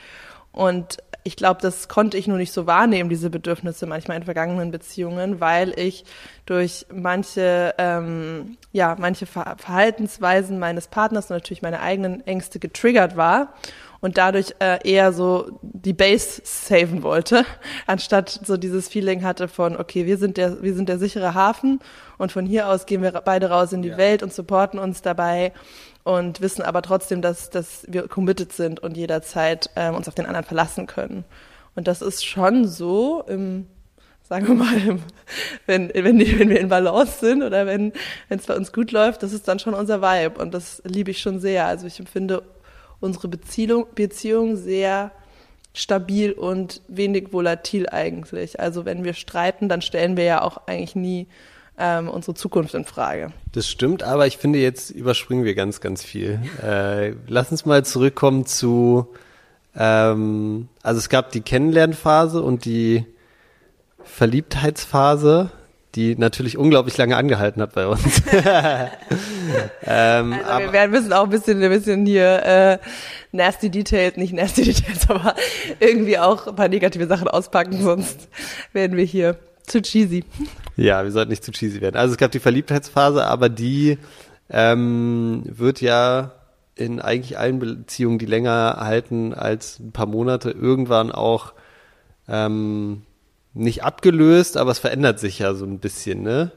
[0.53, 4.71] Und ich glaube, das konnte ich nur nicht so wahrnehmen, diese Bedürfnisse manchmal in vergangenen
[4.71, 6.05] Beziehungen, weil ich
[6.47, 13.55] durch manche, ähm, ja, manche Verhaltensweisen meines Partners und natürlich meine eigenen Ängste getriggert war
[14.01, 17.45] und dadurch äh, eher so die Base saven wollte,
[17.87, 21.81] anstatt so dieses Feeling hatte von, okay, wir sind der, wir sind der sichere Hafen
[22.19, 23.99] und von hier aus gehen wir beide raus in die ja.
[23.99, 25.53] Welt und supporten uns dabei
[26.05, 30.27] und wissen aber trotzdem, dass, dass wir committed sind und jederzeit ähm, uns auf den
[30.27, 31.25] anderen verlassen können.
[31.75, 33.67] Und das ist schon so im
[34.29, 34.99] sagen wir mal,
[35.67, 37.93] wenn, wenn, die, wenn wir in Balance sind oder wenn
[38.29, 41.21] es bei uns gut läuft, das ist dann schon unser Vibe und das liebe ich
[41.21, 41.67] schon sehr.
[41.67, 42.43] Also ich empfinde
[43.01, 45.13] unsere Beziehung, Beziehung sehr
[45.75, 48.59] stabil und wenig volatil eigentlich.
[48.59, 51.27] Also wenn wir streiten, dann stellen wir ja auch eigentlich nie
[51.79, 53.33] ähm, unsere Zukunft in Frage.
[53.53, 56.41] Das stimmt, aber ich finde, jetzt überspringen wir ganz, ganz viel.
[56.63, 59.09] Äh, lass uns mal zurückkommen zu,
[59.77, 63.05] ähm, also es gab die Kennenlernphase und die
[64.03, 65.51] Verliebtheitsphase,
[65.97, 68.23] die natürlich unglaublich lange angehalten hat bei uns.
[69.83, 72.79] ähm, also wir werden müssen auch ein bisschen, ein bisschen hier äh,
[73.33, 75.35] nasty Details, nicht nasty Details, aber
[75.81, 78.29] irgendwie auch ein paar negative Sachen auspacken, sonst
[78.75, 80.25] werden wir hier zu cheesy.
[80.77, 81.97] Ja, wir sollten nicht zu cheesy werden.
[81.97, 83.99] Also es gab die Verliebtheitsphase, aber die
[84.51, 86.33] ähm, wird ja
[86.75, 91.55] in eigentlich allen Beziehungen, die länger halten als ein paar Monate, irgendwann auch
[92.29, 93.03] ähm,
[93.57, 96.53] nicht abgelöst, aber es verändert sich ja so ein bisschen, ne?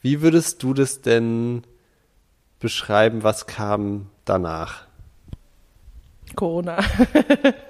[0.00, 1.62] Wie würdest du das denn
[2.60, 4.84] beschreiben, was kam danach?
[6.36, 6.78] Corona.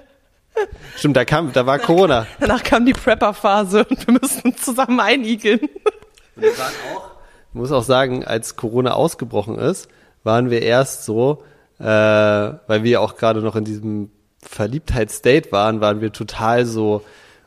[0.95, 2.27] Stimmt, da kam, da war Corona.
[2.39, 5.59] Danach kam die Prepper-Phase und wir mussten zusammen einigeln.
[5.59, 7.11] Und wir waren auch,
[7.49, 9.89] ich muss auch sagen, als Corona ausgebrochen ist,
[10.23, 11.43] waren wir erst so,
[11.79, 17.03] äh, weil wir auch gerade noch in diesem Verliebtheitsstate waren, waren wir total so,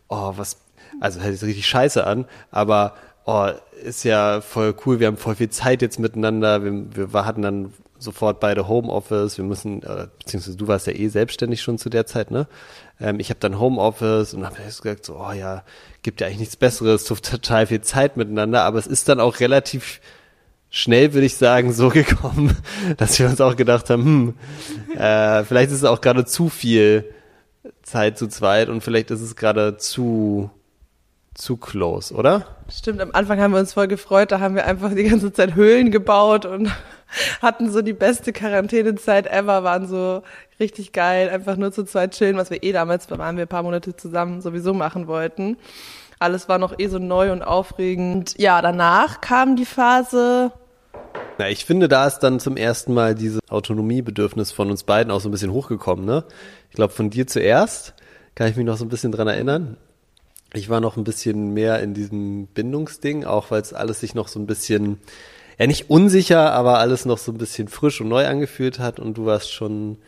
[0.08, 0.58] oh, was
[1.00, 3.48] also hört sich richtig scheiße an, aber oh,
[3.82, 7.72] ist ja voll cool, wir haben voll viel Zeit jetzt miteinander, wir, wir hatten dann
[7.98, 9.80] sofort beide Homeoffice, wir müssen,
[10.18, 12.46] beziehungsweise du warst ja eh selbstständig schon zu der Zeit, ne?
[13.00, 15.64] Ähm, ich habe dann Homeoffice und habe gesagt, so, oh ja,
[16.02, 20.00] gibt ja eigentlich nichts Besseres, total viel Zeit miteinander, aber es ist dann auch relativ
[20.70, 22.56] schnell, würde ich sagen, so gekommen,
[22.96, 24.34] dass wir uns auch gedacht haben, hm,
[24.96, 27.04] äh, vielleicht ist es auch gerade zu viel
[27.82, 30.50] Zeit zu zweit und vielleicht ist es gerade zu
[31.38, 32.46] zu close, oder?
[32.68, 35.54] Stimmt, am Anfang haben wir uns voll gefreut, da haben wir einfach die ganze Zeit
[35.54, 36.70] Höhlen gebaut und
[37.42, 40.22] hatten so die beste Quarantänezeit ever, waren so
[40.58, 43.48] richtig geil, einfach nur zu zweit chillen, was wir eh damals, da waren wir ein
[43.48, 45.56] paar Monate zusammen, sowieso machen wollten.
[46.18, 48.34] Alles war noch eh so neu und aufregend.
[48.38, 50.50] Ja, danach kam die Phase.
[51.38, 55.20] Na, ich finde, da ist dann zum ersten Mal dieses Autonomiebedürfnis von uns beiden auch
[55.20, 56.24] so ein bisschen hochgekommen, ne?
[56.70, 57.94] Ich glaube, von dir zuerst,
[58.34, 59.76] kann ich mich noch so ein bisschen dran erinnern
[60.52, 64.28] ich war noch ein bisschen mehr in diesem Bindungsding, auch weil es alles sich noch
[64.28, 64.98] so ein bisschen,
[65.58, 69.18] ja nicht unsicher, aber alles noch so ein bisschen frisch und neu angefühlt hat und
[69.18, 69.98] du warst schon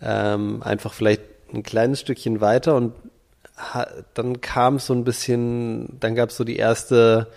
[0.00, 2.92] ähm, einfach vielleicht ein kleines Stückchen weiter und
[4.14, 7.28] dann kam so ein bisschen, dann gab es so die erste,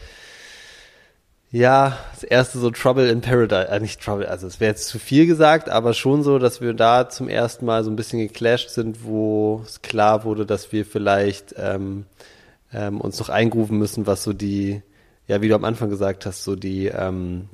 [1.51, 4.97] ja, das erste so Trouble in Paradise, äh, nicht Trouble, also es wäre jetzt zu
[4.97, 8.69] viel gesagt, aber schon so, dass wir da zum ersten Mal so ein bisschen geclasht
[8.69, 12.05] sind, wo es klar wurde, dass wir vielleicht ähm,
[12.73, 14.81] ähm, uns noch eingrufen müssen, was so die,
[15.27, 17.49] ja, wie du am Anfang gesagt hast, so die ähm,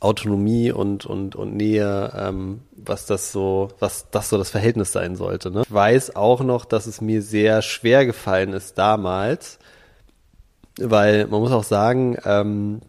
[0.00, 5.16] Autonomie und, und, und Nähe, ähm, was das so, was das so das Verhältnis sein
[5.16, 5.50] sollte.
[5.50, 5.62] Ne?
[5.62, 9.58] Ich weiß auch noch, dass es mir sehr schwer gefallen ist damals,
[10.78, 12.80] weil man muss auch sagen, ähm,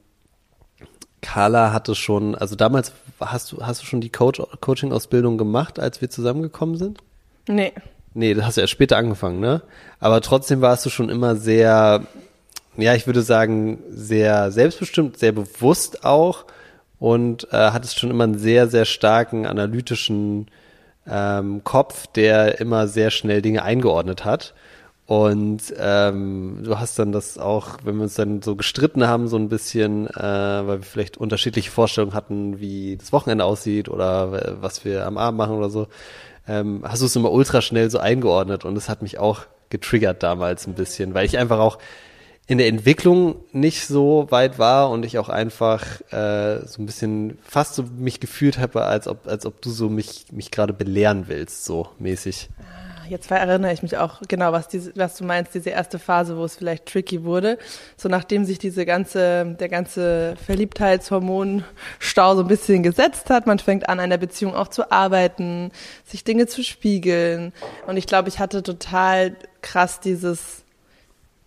[1.21, 6.01] Carla hatte schon, also damals hast du, hast du schon die Coach, Coaching-Ausbildung gemacht, als
[6.01, 6.99] wir zusammengekommen sind?
[7.47, 7.73] Nee.
[8.13, 9.61] Nee, das hast du erst später angefangen, ne?
[9.99, 12.03] Aber trotzdem warst du schon immer sehr,
[12.77, 16.45] ja, ich würde sagen, sehr selbstbestimmt, sehr bewusst auch
[16.99, 20.47] und äh, hattest schon immer einen sehr, sehr starken analytischen
[21.07, 24.53] ähm, Kopf, der immer sehr schnell Dinge eingeordnet hat.
[25.05, 29.35] Und ähm, du hast dann das auch, wenn wir uns dann so gestritten haben, so
[29.37, 34.85] ein bisschen, äh, weil wir vielleicht unterschiedliche Vorstellungen hatten, wie das Wochenende aussieht oder was
[34.85, 35.87] wir am Abend machen oder so,
[36.47, 40.23] ähm, hast du es immer ultra schnell so eingeordnet und es hat mich auch getriggert
[40.23, 41.79] damals ein bisschen, weil ich einfach auch
[42.45, 47.37] in der Entwicklung nicht so weit war und ich auch einfach äh, so ein bisschen
[47.41, 51.25] fast so mich gefühlt habe, als ob, als ob du so mich, mich gerade belehren
[51.27, 52.49] willst, so mäßig.
[53.09, 56.43] Jetzt erinnere ich mich auch genau, was, diese, was du meinst, diese erste Phase, wo
[56.43, 57.57] es vielleicht tricky wurde.
[57.97, 63.89] So nachdem sich diese ganze, der ganze Verliebtheitshormonstau so ein bisschen gesetzt hat, man fängt
[63.89, 65.71] an, an der Beziehung auch zu arbeiten,
[66.05, 67.53] sich Dinge zu spiegeln.
[67.87, 70.63] Und ich glaube, ich hatte total krass dieses,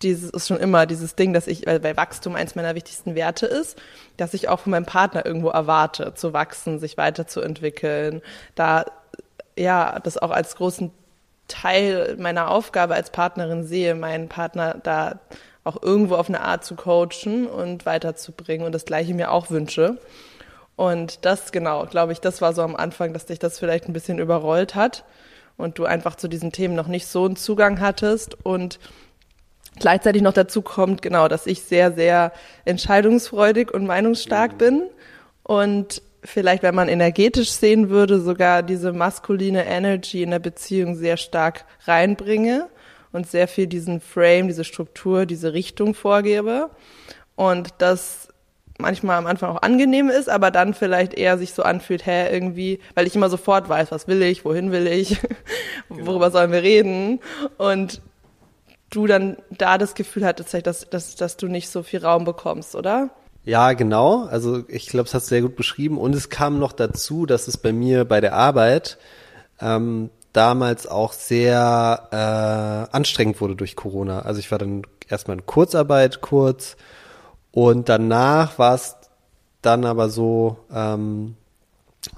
[0.03, 3.47] dieses ist schon immer dieses Ding, dass ich, weil, weil Wachstum eins meiner wichtigsten Werte
[3.47, 3.79] ist,
[4.17, 8.23] dass ich auch von meinem Partner irgendwo erwarte, zu wachsen, sich weiterzuentwickeln,
[8.55, 8.85] da
[9.59, 10.91] ja, das auch als großen
[11.49, 15.21] Teil meiner Aufgabe als Partnerin sehe, meinen Partner da
[15.65, 19.99] auch irgendwo auf eine Art zu coachen und weiterzubringen und das Gleiche mir auch wünsche.
[20.77, 23.93] Und das, genau, glaube ich, das war so am Anfang, dass dich das vielleicht ein
[23.93, 25.05] bisschen überrollt hat
[25.57, 28.79] und du einfach zu diesen Themen noch nicht so einen Zugang hattest und
[29.79, 32.33] Gleichzeitig noch dazu kommt, genau, dass ich sehr, sehr
[32.65, 34.59] entscheidungsfreudig und meinungsstark mhm.
[34.59, 34.83] bin
[35.43, 41.17] und vielleicht, wenn man energetisch sehen würde, sogar diese maskuline Energy in der Beziehung sehr
[41.17, 42.69] stark reinbringe
[43.13, 46.71] und sehr viel diesen Frame, diese Struktur, diese Richtung vorgebe.
[47.35, 48.29] Und das
[48.79, 52.81] manchmal am Anfang auch angenehm ist, aber dann vielleicht eher sich so anfühlt, hä, irgendwie,
[52.95, 55.19] weil ich immer sofort weiß, was will ich, wohin will ich,
[55.89, 56.07] genau.
[56.07, 57.21] worüber sollen wir reden.
[57.57, 58.03] Und
[58.91, 62.75] du dann da das Gefühl hattest, dass, dass, dass du nicht so viel Raum bekommst,
[62.75, 63.11] oder?
[63.47, 64.25] Ja, genau.
[64.25, 65.99] Also ich glaube, das hast du sehr gut beschrieben.
[65.99, 68.99] Und es kam noch dazu, dass es bei mir bei der Arbeit
[69.61, 74.21] ähm, damals auch sehr äh, anstrengend wurde durch Corona.
[74.23, 76.77] Also ich war dann erstmal in Kurzarbeit kurz
[77.53, 78.97] und danach war es
[79.63, 81.37] dann aber so ähm,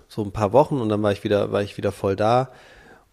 [0.09, 2.51] so ein paar Wochen und dann war ich wieder war ich wieder voll da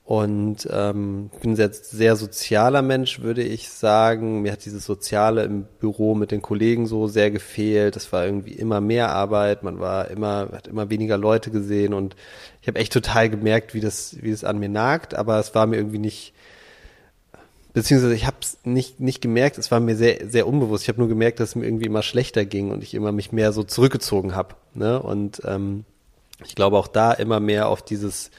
[0.05, 4.43] und ähm, bin ein sehr, sozialer Mensch, würde ich sagen.
[4.43, 7.95] Mir hat dieses Soziale im Büro mit den Kollegen so sehr gefehlt.
[7.95, 12.15] Es war irgendwie immer mehr Arbeit, man war immer, hat immer weniger Leute gesehen und
[12.61, 15.65] ich habe echt total gemerkt, wie das, wie das an mir nagt, aber es war
[15.65, 16.33] mir irgendwie nicht,
[17.73, 20.83] beziehungsweise ich habe es nicht, nicht gemerkt, es war mir sehr, sehr unbewusst.
[20.83, 23.31] Ich habe nur gemerkt, dass es mir irgendwie immer schlechter ging und ich immer mich
[23.31, 24.53] mehr so zurückgezogen habe.
[24.75, 25.01] Ne?
[25.01, 25.83] Und ähm,
[26.45, 28.29] ich glaube auch da immer mehr auf dieses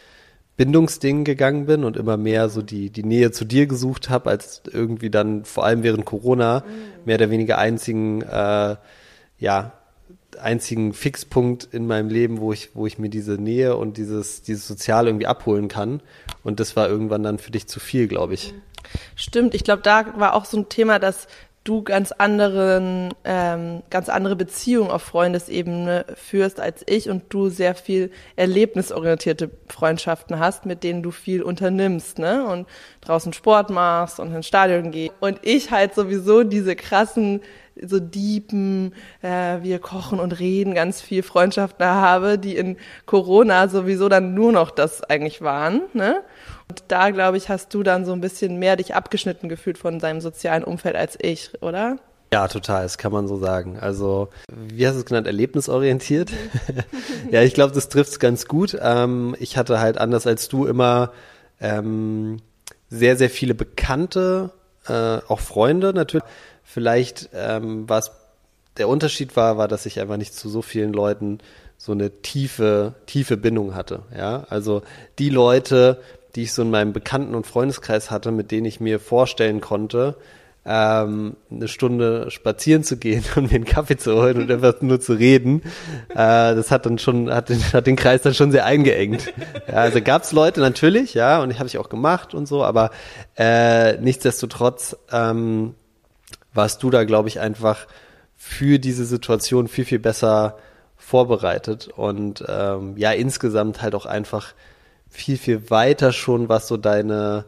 [0.56, 4.62] Bindungsding gegangen bin und immer mehr so die, die Nähe zu dir gesucht habe, als
[4.70, 7.04] irgendwie dann vor allem während Corona mhm.
[7.04, 8.76] mehr oder weniger einzigen, äh,
[9.38, 9.72] ja,
[10.40, 14.66] einzigen Fixpunkt in meinem Leben, wo ich, wo ich mir diese Nähe und dieses, dieses
[14.66, 16.00] Soziale irgendwie abholen kann.
[16.42, 18.54] Und das war irgendwann dann für dich zu viel, glaube ich.
[19.14, 21.26] Stimmt, ich glaube, da war auch so ein Thema, dass
[21.68, 27.74] du ganz anderen, ähm, ganz andere Beziehungen auf Freundesebene führst als ich und du sehr
[27.74, 32.46] viel erlebnisorientierte Freundschaften hast, mit denen du viel unternimmst, ne?
[32.46, 32.66] Und
[33.00, 35.14] draußen Sport machst und ins Stadion gehst.
[35.20, 37.40] Und ich halt sowieso diese krassen
[37.82, 44.08] so diepen, äh, wir kochen und reden, ganz viel Freundschaften habe, die in Corona sowieso
[44.08, 45.82] dann nur noch das eigentlich waren.
[45.92, 46.22] Ne?
[46.68, 50.00] Und da, glaube ich, hast du dann so ein bisschen mehr dich abgeschnitten gefühlt von
[50.00, 51.98] seinem sozialen Umfeld als ich, oder?
[52.32, 53.78] Ja, total, das kann man so sagen.
[53.78, 56.30] Also, wie hast du es genannt, erlebnisorientiert?
[57.30, 58.76] ja, ich glaube, das trifft es ganz gut.
[58.80, 61.12] Ähm, ich hatte halt anders als du immer
[61.60, 62.38] ähm,
[62.90, 64.50] sehr, sehr viele Bekannte,
[64.88, 66.26] äh, auch Freunde natürlich.
[66.64, 68.10] Vielleicht ähm, was
[68.76, 71.38] der Unterschied war, war, dass ich einfach nicht zu so vielen Leuten
[71.78, 74.02] so eine tiefe, tiefe Bindung hatte.
[74.16, 74.82] Ja, also
[75.18, 76.00] die Leute,
[76.36, 80.16] die ich so in meinem Bekannten- und Freundeskreis hatte, mit denen ich mir vorstellen konnte,
[80.66, 85.00] ähm, eine Stunde spazieren zu gehen und mir einen Kaffee zu holen und einfach nur
[85.00, 85.62] zu reden,
[86.10, 89.32] äh, das hat dann schon, hat den, hat den Kreis dann schon sehr eingeengt.
[89.68, 92.90] Ja, also gab's Leute natürlich, ja, und ich habe ich auch gemacht und so, aber
[93.36, 95.74] äh, nichtsdestotrotz ähm,
[96.52, 97.86] warst du da, glaube ich, einfach
[98.36, 100.58] für diese Situation viel, viel besser
[100.96, 104.52] vorbereitet und ähm, ja, insgesamt halt auch einfach
[105.08, 107.44] viel, viel weiter schon, was so deine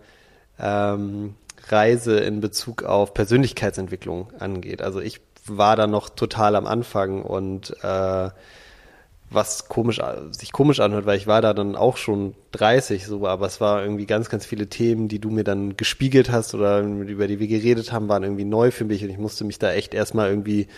[0.58, 1.34] ähm,
[1.68, 4.82] Reise in Bezug auf Persönlichkeitsentwicklung angeht.
[4.82, 8.30] Also ich war da noch total am Anfang und äh,
[9.30, 13.46] was komisch sich komisch anhört, weil ich war da dann auch schon 30 so, aber
[13.46, 17.26] es war irgendwie ganz ganz viele Themen, die du mir dann gespiegelt hast oder über
[17.26, 19.92] die wir geredet haben, waren irgendwie neu für mich und ich musste mich da echt
[19.92, 20.68] erstmal irgendwie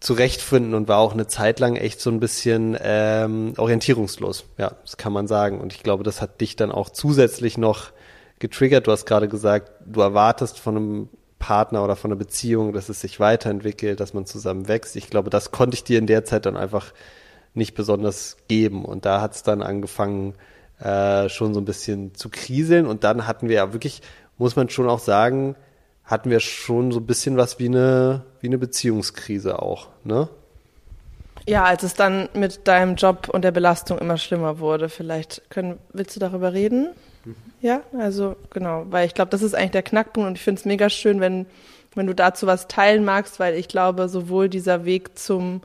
[0.00, 4.44] zurechtfinden und war auch eine Zeit lang echt so ein bisschen ähm, orientierungslos.
[4.56, 5.60] Ja, das kann man sagen.
[5.60, 7.90] Und ich glaube, das hat dich dann auch zusätzlich noch
[8.38, 8.86] getriggert.
[8.86, 11.08] Du hast gerade gesagt, du erwartest von einem
[11.38, 14.96] Partner oder von einer Beziehung, dass es sich weiterentwickelt, dass man zusammen wächst.
[14.96, 16.92] Ich glaube, das konnte ich dir in der Zeit dann einfach
[17.54, 18.84] nicht besonders geben.
[18.84, 20.34] Und da hat es dann angefangen,
[20.78, 22.86] äh, schon so ein bisschen zu kriseln.
[22.86, 24.02] Und dann hatten wir ja wirklich,
[24.36, 25.56] muss man schon auch sagen,
[26.08, 30.28] hatten wir schon so ein bisschen was wie eine, wie eine Beziehungskrise auch, ne?
[31.46, 35.78] Ja, als es dann mit deinem Job und der Belastung immer schlimmer wurde, vielleicht können,
[35.92, 36.90] willst du darüber reden?
[37.24, 37.36] Mhm.
[37.60, 40.64] Ja, also genau, weil ich glaube, das ist eigentlich der Knackpunkt und ich finde es
[40.64, 41.46] mega schön, wenn,
[41.94, 45.62] wenn du dazu was teilen magst, weil ich glaube, sowohl dieser Weg zum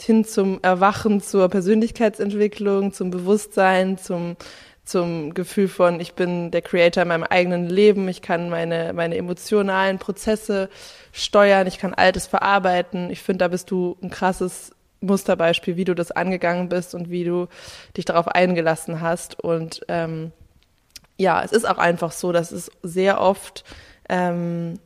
[0.00, 4.36] hin zum Erwachen, zur Persönlichkeitsentwicklung, zum Bewusstsein, zum
[4.84, 9.16] zum Gefühl von, ich bin der Creator in meinem eigenen Leben, ich kann meine, meine
[9.16, 10.68] emotionalen Prozesse
[11.12, 13.10] steuern, ich kann Altes verarbeiten.
[13.10, 17.24] Ich finde, da bist du ein krasses Musterbeispiel, wie du das angegangen bist und wie
[17.24, 17.48] du
[17.96, 19.40] dich darauf eingelassen hast.
[19.40, 20.32] Und ähm,
[21.16, 23.64] ja, es ist auch einfach so, dass es sehr oft
[24.08, 24.78] ähm,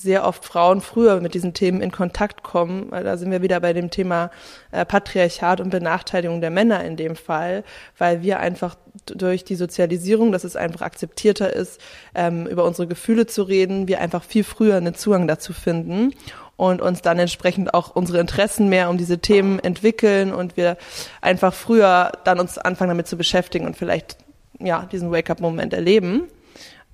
[0.00, 3.58] sehr oft Frauen früher mit diesen Themen in Kontakt kommen, weil da sind wir wieder
[3.58, 4.30] bei dem Thema
[4.70, 7.64] äh, Patriarchat und Benachteiligung der Männer in dem Fall,
[7.96, 11.80] weil wir einfach durch die Sozialisierung, dass es einfach akzeptierter ist,
[12.14, 16.14] ähm, über unsere Gefühle zu reden, wir einfach viel früher einen Zugang dazu finden
[16.56, 20.76] und uns dann entsprechend auch unsere Interessen mehr um diese Themen entwickeln und wir
[21.20, 24.16] einfach früher dann uns anfangen damit zu beschäftigen und vielleicht
[24.60, 26.28] ja diesen Wake-up-Moment erleben.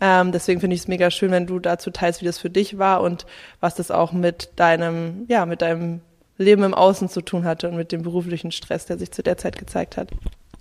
[0.01, 2.79] Ähm, deswegen finde ich es mega schön, wenn du dazu teilst, wie das für dich
[2.79, 3.27] war und
[3.61, 6.01] was das auch mit deinem, ja, mit deinem
[6.37, 9.37] Leben im Außen zu tun hatte und mit dem beruflichen Stress, der sich zu der
[9.37, 10.11] Zeit gezeigt hat.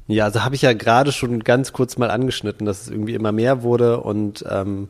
[0.07, 3.31] Ja, also habe ich ja gerade schon ganz kurz mal angeschnitten, dass es irgendwie immer
[3.31, 4.89] mehr wurde und ähm,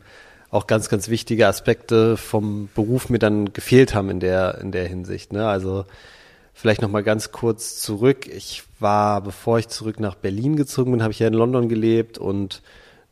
[0.50, 4.88] auch ganz, ganz wichtige Aspekte vom Beruf mir dann gefehlt haben in der, in der
[4.88, 5.32] Hinsicht.
[5.32, 5.48] Ne?
[5.48, 5.86] Also
[6.54, 8.28] vielleicht nochmal ganz kurz zurück.
[8.28, 12.18] Ich war, bevor ich zurück nach Berlin gezogen bin, habe ich ja in London gelebt
[12.18, 12.62] und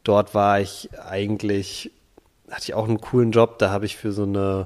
[0.03, 1.91] dort war ich eigentlich,
[2.49, 3.59] hatte ich auch einen coolen Job.
[3.59, 4.65] Da habe ich für so eine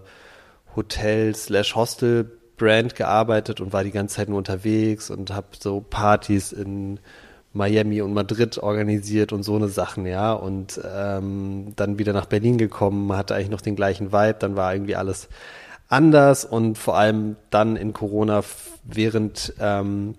[0.75, 6.99] Hotel-slash-Hostel-Brand gearbeitet und war die ganze Zeit nur unterwegs und habe so Partys in
[7.53, 10.33] Miami und Madrid organisiert und so eine Sachen, ja.
[10.33, 14.73] Und ähm, dann wieder nach Berlin gekommen, hatte eigentlich noch den gleichen Vibe, dann war
[14.73, 15.29] irgendwie alles
[15.87, 18.43] anders und vor allem dann in Corona
[18.83, 20.15] während ähm,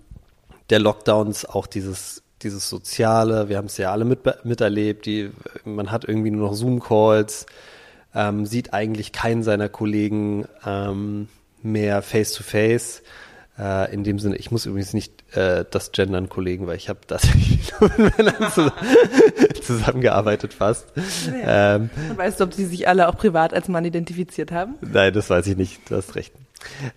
[0.69, 5.31] der Lockdowns auch dieses dieses Soziale, wir haben es ja alle mit, miterlebt, die,
[5.65, 7.45] man hat irgendwie nur noch Zoom-Calls,
[8.13, 11.27] ähm, sieht eigentlich keinen seiner Kollegen ähm,
[11.63, 13.03] mehr face-to-face.
[13.59, 16.99] Äh, in dem Sinne, ich muss übrigens nicht äh, das gendern Kollegen, weil ich habe
[17.07, 18.51] tatsächlich mit Männern
[19.61, 20.87] zusammengearbeitet fast.
[21.41, 21.75] Ja.
[21.75, 24.75] Ähm, Und weißt du, ob sie sich alle auch privat als Mann identifiziert haben?
[24.81, 26.33] Nein, das weiß ich nicht, du hast recht.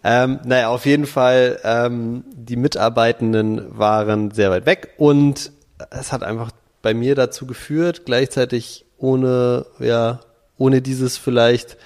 [0.03, 5.53] Ähm, naja, auf jeden Fall, ähm, die Mitarbeitenden waren sehr weit weg und
[5.91, 6.51] es hat einfach
[6.83, 10.21] bei mir dazu geführt, gleichzeitig ohne, ja,
[10.57, 11.77] ohne dieses vielleicht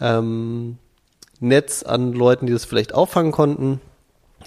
[0.00, 0.78] ähm,
[1.40, 3.80] Netz an Leuten, die das vielleicht auffangen konnten,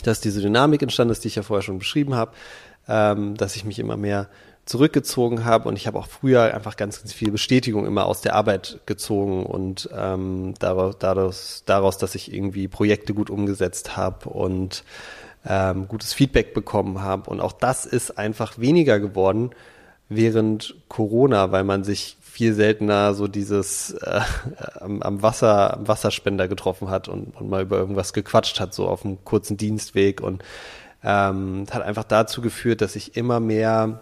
[0.04, 2.32] dass diese Dynamik entstanden ist, die ich ja vorher schon beschrieben habe,
[2.88, 4.30] ähm, dass ich mich immer mehr
[4.66, 5.70] zurückgezogen habe.
[5.70, 9.46] Und ich habe auch früher einfach ganz, ganz viel Bestätigung immer aus der Arbeit gezogen
[9.46, 14.84] und ähm, daraus, daraus, daraus, dass ich irgendwie Projekte gut umgesetzt habe und
[15.48, 17.30] ähm, gutes Feedback bekommen habe.
[17.30, 19.52] Und auch das ist einfach weniger geworden
[20.10, 24.22] während Corona, weil man sich viel seltener so dieses äh,
[24.80, 28.88] am, am Wasser, am Wasserspender getroffen hat und, und mal über irgendwas gequatscht hat, so
[28.88, 30.22] auf einem kurzen Dienstweg.
[30.22, 30.44] Und
[31.04, 34.02] ähm, hat einfach dazu geführt, dass ich immer mehr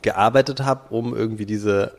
[0.00, 1.98] gearbeitet habe, um irgendwie diese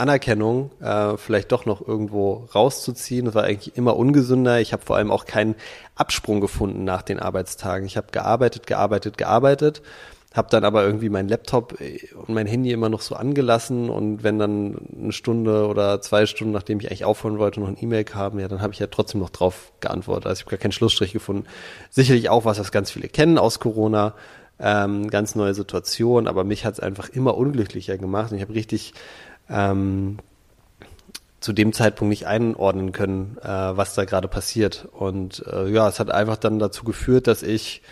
[0.00, 3.26] Anerkennung äh, vielleicht doch noch irgendwo rauszuziehen.
[3.26, 4.60] Das war eigentlich immer ungesünder.
[4.60, 5.54] Ich habe vor allem auch keinen
[5.94, 7.86] Absprung gefunden nach den Arbeitstagen.
[7.86, 9.82] Ich habe gearbeitet, gearbeitet, gearbeitet,
[10.34, 14.22] habe dann aber irgendwie meinen Laptop äh, und mein Handy immer noch so angelassen und
[14.22, 18.04] wenn dann eine Stunde oder zwei Stunden, nachdem ich eigentlich aufhören wollte, noch ein E-Mail
[18.04, 20.26] kam, ja, dann habe ich ja trotzdem noch drauf geantwortet.
[20.26, 21.46] Also ich habe gar keinen Schlussstrich gefunden.
[21.90, 24.14] Sicherlich auch was, was ganz viele kennen aus Corona
[24.60, 28.30] ähm, ganz neue Situation, aber mich hat es einfach immer unglücklicher gemacht.
[28.30, 28.94] Und ich habe richtig
[29.48, 30.18] ähm,
[31.40, 34.86] zu dem Zeitpunkt nicht einordnen können, äh, was da gerade passiert.
[34.92, 37.82] Und äh, ja, es hat einfach dann dazu geführt, dass ich,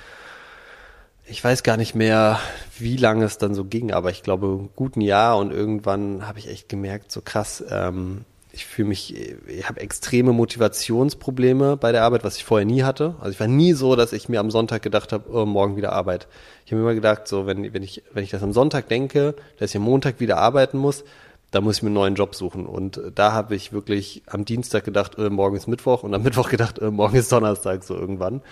[1.25, 2.39] ich weiß gar nicht mehr,
[2.79, 6.49] wie lange es dann so ging, aber ich glaube, guten Jahr und irgendwann habe ich
[6.49, 8.25] echt gemerkt, so krass, ähm,
[8.59, 9.15] ich fühle mich,
[9.47, 13.15] ich habe extreme Motivationsprobleme bei der Arbeit, was ich vorher nie hatte.
[13.21, 15.93] Also ich war nie so, dass ich mir am Sonntag gedacht habe, oh, morgen wieder
[15.93, 16.27] Arbeit.
[16.67, 19.37] Ich habe mir immer gedacht, so wenn, wenn ich wenn ich das am Sonntag denke,
[19.61, 21.05] dass ich am Montag wieder arbeiten muss,
[21.53, 22.67] da muss ich mir einen neuen Job suchen.
[22.67, 26.49] Und da habe ich wirklich am Dienstag gedacht, äh, morgen ist Mittwoch und am Mittwoch
[26.51, 28.43] gedacht, äh, morgen ist Donnerstag, so irgendwann.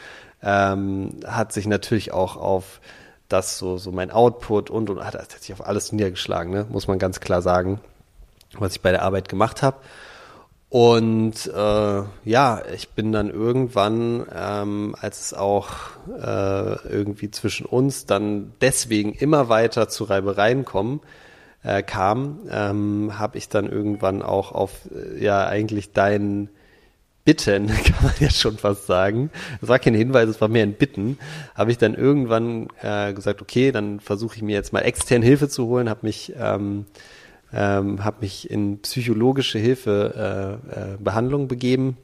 [0.41, 2.81] Ähm, hat sich natürlich auch auf
[3.29, 6.65] das so, so mein Output und, und hat, hat sich auf alles niedergeschlagen, ne?
[6.71, 7.81] muss man ganz klar sagen
[8.59, 9.79] was ich bei der Arbeit gemacht habe.
[10.69, 15.69] Und äh, ja, ich bin dann irgendwann, ähm, als es auch
[16.09, 21.01] äh, irgendwie zwischen uns dann deswegen immer weiter zu Reibereien kommen,
[21.63, 26.49] äh, kam, ähm, habe ich dann irgendwann auch auf äh, ja eigentlich deinen
[27.25, 29.31] Bitten, kann man ja schon fast sagen.
[29.63, 31.19] Es war kein Hinweis, es war mehr ein Bitten.
[31.55, 35.49] Habe ich dann irgendwann äh, gesagt, okay, dann versuche ich mir jetzt mal extern Hilfe
[35.49, 36.87] zu holen, habe mich ähm,
[37.53, 41.97] ähm, habe mich in psychologische Hilfe äh, äh, Behandlung begeben,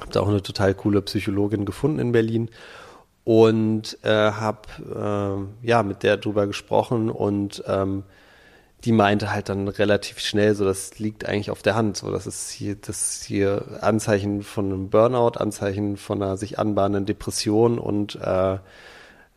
[0.00, 2.50] habe da auch eine total coole Psychologin gefunden in Berlin.
[3.24, 8.04] Und äh, habe äh, ja mit der drüber gesprochen und ähm,
[8.84, 12.26] die meinte halt dann relativ schnell, so das liegt eigentlich auf der Hand, so das
[12.26, 17.78] ist hier das ist hier Anzeichen von einem Burnout, Anzeichen von einer sich anbahnenden Depression
[17.78, 18.58] und äh,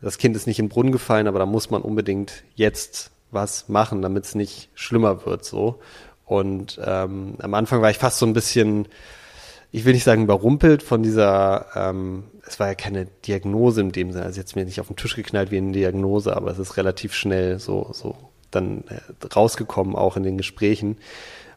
[0.00, 3.68] das Kind ist nicht in den Brunnen gefallen, aber da muss man unbedingt jetzt was
[3.68, 5.80] machen, damit es nicht schlimmer wird so.
[6.24, 8.88] Und ähm, am Anfang war ich fast so ein bisschen,
[9.72, 14.12] ich will nicht sagen überrumpelt von dieser, ähm, es war ja keine Diagnose in dem
[14.12, 16.76] Sinne, also jetzt mir nicht auf den Tisch geknallt wie eine Diagnose, aber es ist
[16.76, 18.16] relativ schnell so, so
[18.50, 20.96] dann äh, rausgekommen, auch in den Gesprächen,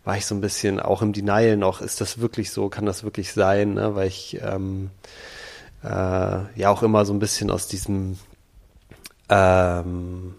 [0.04, 3.04] war ich so ein bisschen auch im Denial noch, ist das wirklich so, kann das
[3.04, 3.96] wirklich sein, ne?
[3.96, 4.90] weil ich ähm,
[5.84, 8.18] äh, ja auch immer so ein bisschen aus diesem
[9.30, 10.36] ähm,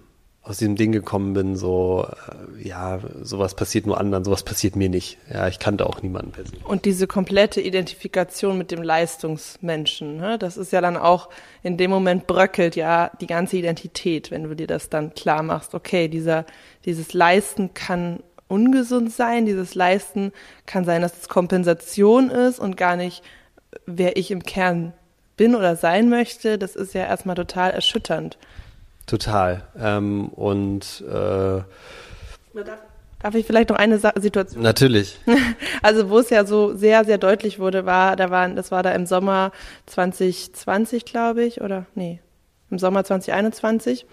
[0.49, 4.89] aus diesem Ding gekommen bin, so, äh, ja, sowas passiert nur anderen, sowas passiert mir
[4.89, 5.19] nicht.
[5.33, 6.65] Ja, ich kannte auch niemanden persönlich.
[6.65, 11.29] Und diese komplette Identifikation mit dem Leistungsmenschen, ne, das ist ja dann auch,
[11.63, 15.75] in dem Moment bröckelt ja die ganze Identität, wenn du dir das dann klar machst,
[15.75, 16.47] okay, dieser,
[16.87, 20.33] dieses Leisten kann ungesund sein, dieses Leisten
[20.65, 23.23] kann sein, dass es Kompensation ist und gar nicht,
[23.85, 24.95] wer ich im Kern
[25.37, 28.39] bin oder sein möchte, das ist ja erstmal total erschütternd.
[29.09, 29.63] Total.
[29.81, 31.63] Ähm, und äh,
[33.23, 34.63] darf, ich vielleicht noch eine Sa Situation?
[34.63, 35.19] Natürlich.
[35.83, 38.93] Also wo es ja so sehr, sehr deutlich wurde, war, da waren, das war da
[38.93, 39.53] im Sommer
[39.87, 42.21] 2020, glaube ich, oder nee,
[42.71, 44.07] im Sommer 2021.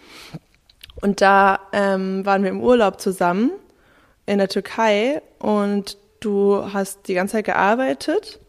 [1.02, 3.52] Und da ähm, waren wir im Urlaub zusammen
[4.26, 8.40] in der Türkei und du hast die ganze Zeit gearbeitet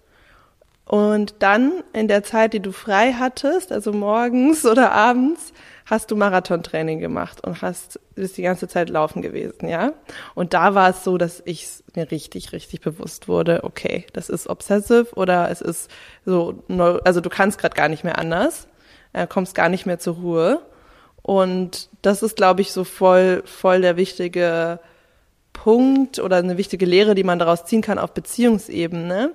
[0.85, 5.53] und dann in der Zeit, die du frei hattest, also morgens oder abends,
[5.87, 9.93] hast du Marathontraining gemacht und hast bist die ganze Zeit laufen gewesen, ja?
[10.34, 14.49] Und da war es so, dass ich mir richtig, richtig bewusst wurde, okay, das ist
[14.49, 15.91] obsessive oder es ist
[16.24, 16.64] so,
[17.05, 18.66] also du kannst gerade gar nicht mehr anders,
[19.12, 20.61] äh, kommst gar nicht mehr zur Ruhe.
[21.22, 24.80] Und das ist, glaube ich, so voll, voll der wichtige
[25.53, 29.32] Punkt oder eine wichtige Lehre, die man daraus ziehen kann auf Beziehungsebene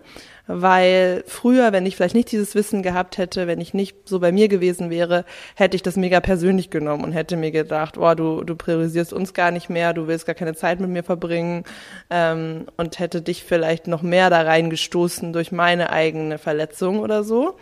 [0.47, 4.31] weil früher, wenn ich vielleicht nicht dieses Wissen gehabt hätte, wenn ich nicht so bei
[4.31, 5.25] mir gewesen wäre,
[5.55, 9.33] hätte ich das mega persönlich genommen und hätte mir gedacht, oh, du, du priorisierst uns
[9.33, 11.63] gar nicht mehr, du willst gar keine Zeit mit mir verbringen
[12.09, 17.57] ähm, und hätte dich vielleicht noch mehr da reingestoßen durch meine eigene Verletzung oder so.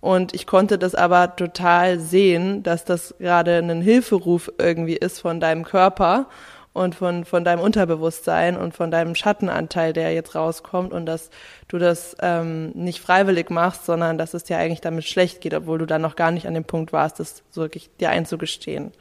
[0.00, 5.40] Und ich konnte das aber total sehen, dass das gerade ein Hilferuf irgendwie ist von
[5.40, 6.26] deinem Körper
[6.74, 11.30] und von, von deinem Unterbewusstsein und von deinem Schattenanteil, der jetzt rauskommt und dass
[11.68, 15.78] du das ähm, nicht freiwillig machst, sondern dass es dir eigentlich damit schlecht geht, obwohl
[15.78, 18.92] du dann noch gar nicht an dem Punkt warst, das wirklich dir einzugestehen.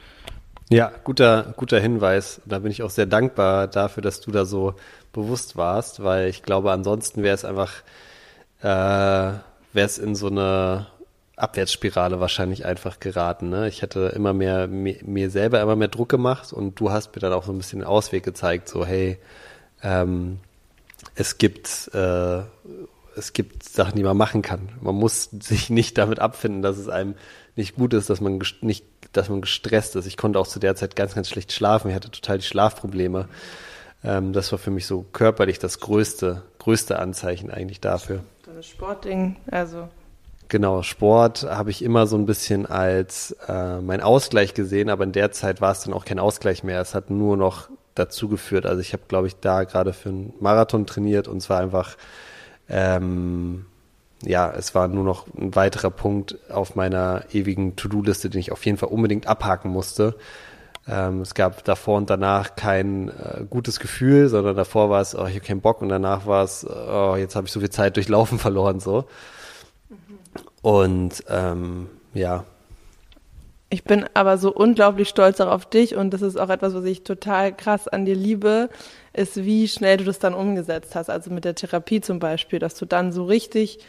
[0.69, 2.41] Ja, guter, guter Hinweis.
[2.45, 4.75] Da bin ich auch sehr dankbar dafür, dass du da so
[5.11, 7.71] bewusst warst, weil ich glaube, ansonsten wäre es einfach,
[8.61, 9.41] äh, wäre
[9.73, 10.87] es in so eine
[11.35, 13.49] Abwärtsspirale wahrscheinlich einfach geraten.
[13.49, 13.67] Ne?
[13.67, 17.21] Ich hatte immer mehr, mir, mir, selber immer mehr Druck gemacht und du hast mir
[17.21, 19.17] dann auch so ein bisschen den Ausweg gezeigt, so hey,
[19.81, 20.39] ähm,
[21.15, 22.41] es gibt äh,
[23.15, 24.69] es gibt Sachen, die man machen kann.
[24.81, 27.15] Man muss sich nicht damit abfinden, dass es einem
[27.55, 30.05] nicht gut ist, dass man nicht, dass man gestresst ist.
[30.05, 31.89] Ich konnte auch zu der Zeit ganz, ganz schlecht schlafen.
[31.89, 33.27] Ich hatte total die Schlafprobleme.
[34.03, 38.23] Ähm, das war für mich so körperlich das größte, größte Anzeichen eigentlich dafür.
[38.47, 39.89] Ein Sportding, also
[40.53, 45.11] Genau, Sport habe ich immer so ein bisschen als äh, mein Ausgleich gesehen, aber in
[45.11, 46.79] der Zeit war es dann auch kein Ausgleich mehr.
[46.79, 48.67] Es hat nur noch dazu geführt.
[48.67, 51.97] Also ich habe, glaube ich, da gerade für einen Marathon trainiert und zwar einfach,
[52.69, 53.65] ähm,
[54.21, 58.63] ja, es war nur noch ein weiterer Punkt auf meiner ewigen To-Do-Liste, den ich auf
[58.63, 60.17] jeden Fall unbedingt abhaken musste.
[60.87, 65.25] Ähm, es gab davor und danach kein äh, gutes Gefühl, sondern davor war es, oh,
[65.25, 67.95] ich habe keinen Bock und danach war es, oh, jetzt habe ich so viel Zeit
[67.95, 69.05] durch Laufen verloren so.
[70.63, 72.45] Und ähm, ja.
[73.69, 76.85] Ich bin aber so unglaublich stolz auch auf dich und das ist auch etwas, was
[76.85, 78.69] ich total krass an dir liebe,
[79.13, 81.09] ist, wie schnell du das dann umgesetzt hast.
[81.09, 83.79] Also mit der Therapie zum Beispiel, dass du dann so richtig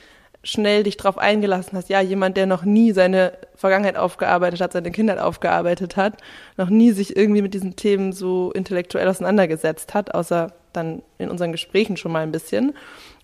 [0.43, 1.91] schnell dich drauf eingelassen hast.
[1.91, 6.19] Ja, jemand, der noch nie seine Vergangenheit aufgearbeitet hat, seine Kindheit aufgearbeitet hat,
[6.57, 11.53] noch nie sich irgendwie mit diesen Themen so intellektuell auseinandergesetzt hat, außer dann in unseren
[11.53, 12.75] Gesprächen schon mal ein bisschen.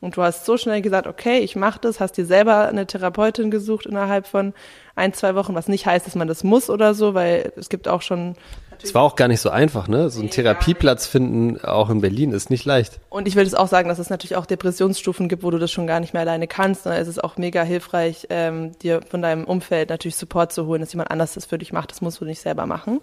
[0.00, 3.50] Und du hast so schnell gesagt, okay, ich mache das, hast dir selber eine Therapeutin
[3.50, 4.54] gesucht innerhalb von
[4.94, 7.86] ein, zwei Wochen, was nicht heißt, dass man das muss oder so, weil es gibt
[7.86, 8.36] auch schon
[8.82, 10.10] es war auch gar nicht so einfach, ne?
[10.10, 12.98] So einen Therapieplatz finden, auch in Berlin, ist nicht leicht.
[13.10, 15.70] Und ich würde es auch sagen, dass es natürlich auch Depressionsstufen gibt, wo du das
[15.70, 16.86] schon gar nicht mehr alleine kannst.
[16.86, 20.66] Und da ist es auch mega hilfreich, ähm, dir von deinem Umfeld natürlich Support zu
[20.66, 21.90] holen, dass jemand anders das für dich macht.
[21.90, 23.00] Das musst du nicht selber machen.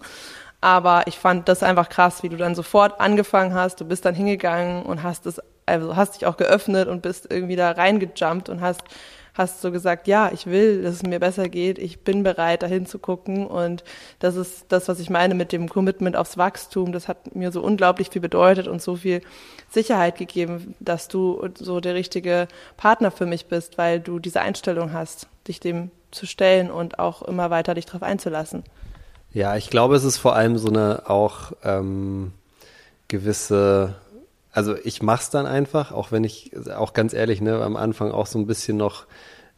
[0.60, 3.80] Aber ich fand das einfach krass, wie du dann sofort angefangen hast.
[3.80, 7.56] Du bist dann hingegangen und hast es, also hast dich auch geöffnet und bist irgendwie
[7.56, 8.82] da reingejumpt und hast,
[9.34, 11.78] hast so gesagt, ja, ich will, dass es mir besser geht.
[11.78, 13.46] Ich bin bereit, dahin zu gucken.
[13.46, 13.84] Und
[14.18, 16.92] das ist das, was ich meine mit dem Commitment aufs Wachstum.
[16.92, 19.20] Das hat mir so unglaublich viel bedeutet und so viel
[19.70, 24.92] Sicherheit gegeben, dass du so der richtige Partner für mich bist, weil du diese Einstellung
[24.92, 28.64] hast, dich dem zu stellen und auch immer weiter dich darauf einzulassen.
[29.32, 32.32] Ja, ich glaube, es ist vor allem so eine auch ähm,
[33.08, 33.94] gewisse
[34.52, 38.26] also ich mach's dann einfach, auch wenn ich, auch ganz ehrlich, ne, am Anfang auch
[38.26, 39.06] so ein bisschen noch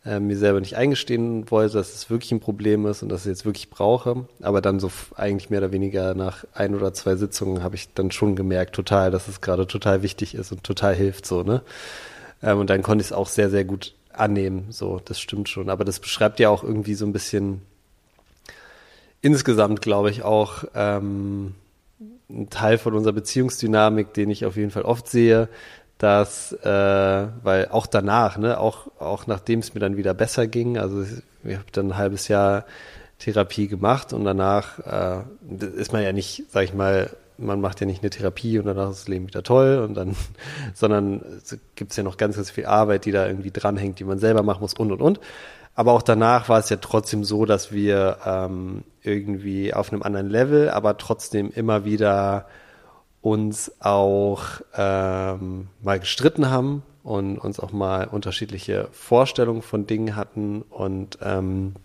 [0.05, 3.33] äh, mir selber nicht eingestehen wollte, dass es wirklich ein Problem ist und dass ich
[3.33, 4.27] es jetzt wirklich brauche.
[4.41, 8.11] Aber dann so eigentlich mehr oder weniger nach ein oder zwei Sitzungen habe ich dann
[8.11, 11.63] schon gemerkt, total, dass es gerade total wichtig ist und total hilft so, ne?
[12.43, 14.67] Ähm, und dann konnte ich es auch sehr, sehr gut annehmen.
[14.71, 15.69] So, das stimmt schon.
[15.69, 17.63] Aber das beschreibt ja auch irgendwie so ein bisschen
[19.23, 21.55] insgesamt, glaube ich, auch ähm,
[22.33, 25.49] ein Teil von unserer Beziehungsdynamik, den ich auf jeden Fall oft sehe,
[25.99, 30.79] dass, äh, weil auch danach, ne, auch, auch nachdem es mir dann wieder besser ging,
[30.79, 32.65] also ich habe dann ein halbes Jahr
[33.19, 35.23] Therapie gemacht und danach äh,
[35.77, 38.91] ist man ja nicht, sag ich mal, man macht ja nicht eine Therapie und danach
[38.91, 40.17] ist das Leben wieder toll und dann,
[40.75, 44.19] sondern es gibt ja noch ganz, ganz viel Arbeit, die da irgendwie dranhängt, die man
[44.19, 45.21] selber machen muss und und und.
[45.81, 50.29] Aber auch danach war es ja trotzdem so, dass wir ähm, irgendwie auf einem anderen
[50.29, 52.45] Level, aber trotzdem immer wieder
[53.23, 54.43] uns auch
[54.77, 60.61] ähm, mal gestritten haben und uns auch mal unterschiedliche Vorstellungen von Dingen hatten.
[60.69, 61.77] Und ähm,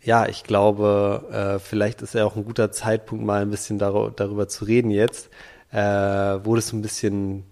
[0.00, 4.12] ja, ich glaube, äh, vielleicht ist ja auch ein guter Zeitpunkt, mal ein bisschen dar
[4.14, 5.28] darüber zu reden jetzt,
[5.72, 5.80] äh,
[6.44, 7.49] wo das ein bisschen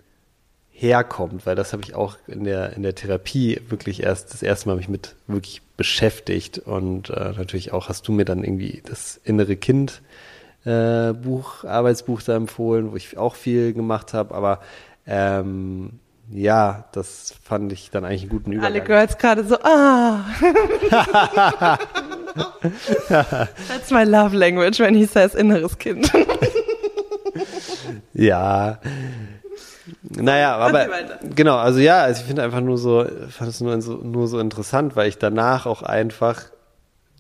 [0.81, 4.69] herkommt, weil das habe ich auch in der in der Therapie wirklich erst das erste
[4.69, 9.21] Mal mich mit wirklich beschäftigt und äh, natürlich auch hast du mir dann irgendwie das
[9.25, 10.03] innere Kind
[10.65, 14.61] äh, Buch, Arbeitsbuch da empfohlen, wo ich auch viel gemacht habe, aber
[15.05, 15.99] ähm,
[16.31, 18.73] ja, das fand ich dann eigentlich einen guten Übergang.
[18.73, 20.27] Alle Girls gerade so, ah.
[23.09, 26.13] That's my love language when he says inneres Kind.
[28.13, 28.79] ja.
[30.03, 30.89] Naja, aber
[31.35, 34.97] genau, also ja, also ich finde einfach nur so, fand es nur, nur so interessant,
[34.97, 36.45] weil ich danach auch einfach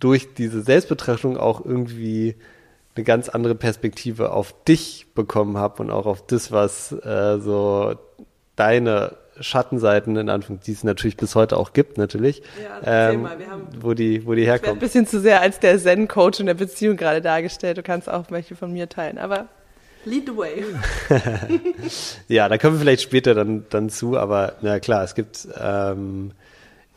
[0.01, 2.37] durch diese Selbstbetrachtung auch irgendwie
[2.95, 7.95] eine ganz andere Perspektive auf dich bekommen habe und auch auf das, was äh, so
[8.57, 12.43] deine Schattenseiten in Anführungszeichen, die es natürlich bis heute auch gibt, natürlich.
[12.85, 14.77] Ja, ähm, mal, wir haben, wo die, wo die herkommen.
[14.77, 17.79] ein bisschen zu sehr als der Zen-Coach in der Beziehung gerade dargestellt.
[17.79, 19.47] Du kannst auch welche von mir teilen, aber
[20.09, 20.65] lead the way.
[22.29, 26.33] ja, da kommen wir vielleicht später dann, dann zu, aber na klar, es gibt ähm,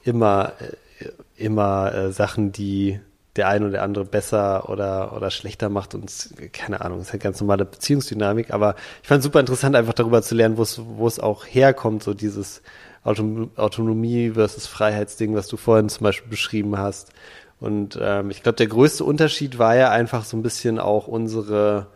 [0.03, 2.99] immer, äh, immer äh, Sachen, die
[3.37, 6.11] der eine oder der andere besser oder, oder schlechter macht und
[6.51, 10.21] keine Ahnung, ist halt ganz normale Beziehungsdynamik, aber ich fand es super interessant, einfach darüber
[10.21, 12.61] zu lernen, wo es, wo es auch herkommt, so dieses
[13.03, 17.13] Autonomie versus Freiheitsding, was du vorhin zum Beispiel beschrieben hast.
[17.59, 21.87] Und ähm, ich glaube, der größte Unterschied war ja einfach so ein bisschen auch unsere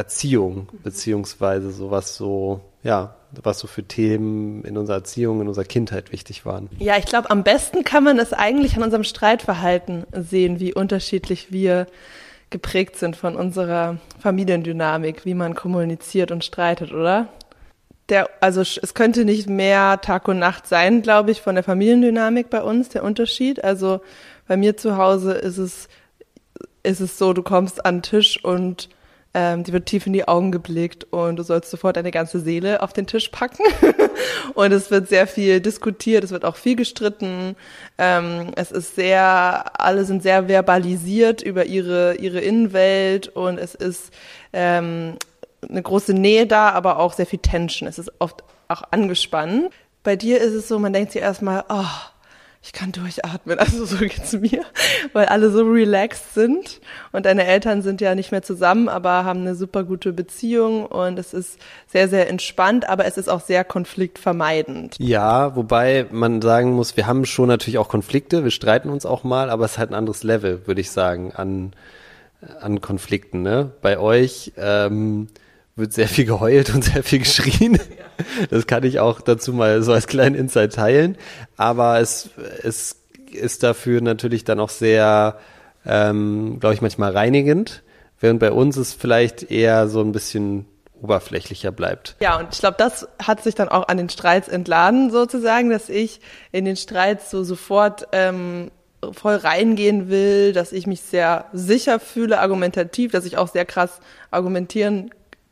[0.00, 6.12] Erziehung, beziehungsweise sowas so, ja, was so für Themen in unserer Erziehung, in unserer Kindheit
[6.12, 6.68] wichtig waren.
[6.78, 11.52] Ja, ich glaube, am besten kann man es eigentlich an unserem Streitverhalten sehen, wie unterschiedlich
[11.52, 11.86] wir
[12.50, 17.28] geprägt sind von unserer Familiendynamik, wie man kommuniziert und streitet, oder?
[18.08, 22.50] Der, also es könnte nicht mehr Tag und Nacht sein, glaube ich, von der Familiendynamik
[22.50, 23.62] bei uns, der Unterschied.
[23.62, 24.00] Also
[24.48, 25.88] bei mir zu Hause ist es,
[26.82, 28.88] ist es so, du kommst an den Tisch und
[29.32, 32.82] ähm, die wird tief in die Augen geblickt und du sollst sofort deine ganze Seele
[32.82, 33.62] auf den Tisch packen.
[34.54, 37.54] und es wird sehr viel diskutiert, es wird auch viel gestritten.
[37.98, 44.12] Ähm, es ist sehr, alle sind sehr verbalisiert über ihre, ihre Innenwelt und es ist
[44.52, 45.16] ähm,
[45.68, 47.88] eine große Nähe da, aber auch sehr viel Tension.
[47.88, 49.70] Es ist oft auch angespannt.
[50.02, 51.84] Bei dir ist es so, man denkt sich erstmal, oh,
[52.62, 53.58] ich kann durchatmen.
[53.58, 54.64] Also so geht's mir,
[55.14, 56.80] weil alle so relaxed sind
[57.10, 61.18] und deine Eltern sind ja nicht mehr zusammen, aber haben eine super gute Beziehung und
[61.18, 64.96] es ist sehr, sehr entspannt, aber es ist auch sehr konfliktvermeidend.
[64.98, 69.24] Ja, wobei man sagen muss, wir haben schon natürlich auch Konflikte, wir streiten uns auch
[69.24, 71.72] mal, aber es ist halt ein anderes Level, würde ich sagen, an,
[72.60, 73.40] an Konflikten.
[73.42, 73.70] Ne?
[73.80, 75.28] Bei euch ähm,
[75.76, 77.78] wird sehr viel geheult und sehr viel geschrien.
[78.50, 81.16] Das kann ich auch dazu mal so als kleinen Insight teilen.
[81.56, 82.30] Aber es,
[82.62, 82.96] es
[83.32, 85.38] ist dafür natürlich dann auch sehr,
[85.86, 87.82] ähm, glaube ich, manchmal reinigend.
[88.18, 90.66] Während bei uns es vielleicht eher so ein bisschen
[91.00, 92.16] oberflächlicher bleibt.
[92.20, 95.88] Ja, und ich glaube, das hat sich dann auch an den Streits entladen, sozusagen, dass
[95.88, 96.20] ich
[96.52, 98.70] in den Streits so sofort ähm,
[99.12, 104.00] voll reingehen will, dass ich mich sehr sicher fühle, argumentativ, dass ich auch sehr krass
[104.30, 105.10] argumentieren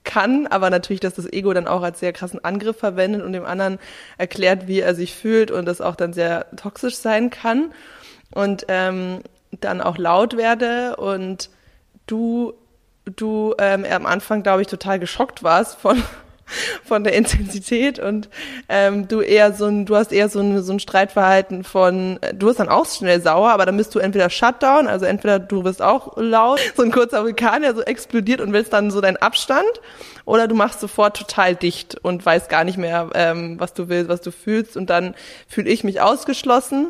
[0.08, 3.44] kann, aber natürlich, dass das Ego dann auch als sehr krassen Angriff verwendet und dem
[3.44, 3.78] anderen
[4.16, 7.72] erklärt, wie er sich fühlt und das auch dann sehr toxisch sein kann.
[8.34, 9.20] Und ähm,
[9.60, 11.50] dann auch laut werde und
[12.06, 12.54] du
[13.04, 16.02] du ähm, am Anfang glaube ich total geschockt warst von
[16.84, 18.28] von der Intensität und
[18.68, 22.46] ähm, du eher so ein, du hast eher so ein, so ein Streitverhalten von, du
[22.46, 25.82] wirst dann auch schnell sauer, aber dann bist du entweder Shutdown, also entweder du wirst
[25.82, 29.68] auch laut, so ein kurzer Vulkan, der so explodiert und willst dann so deinen Abstand,
[30.24, 34.08] oder du machst sofort total dicht und weißt gar nicht mehr, ähm, was du willst,
[34.08, 35.14] was du fühlst und dann
[35.48, 36.88] fühle ich mich ausgeschlossen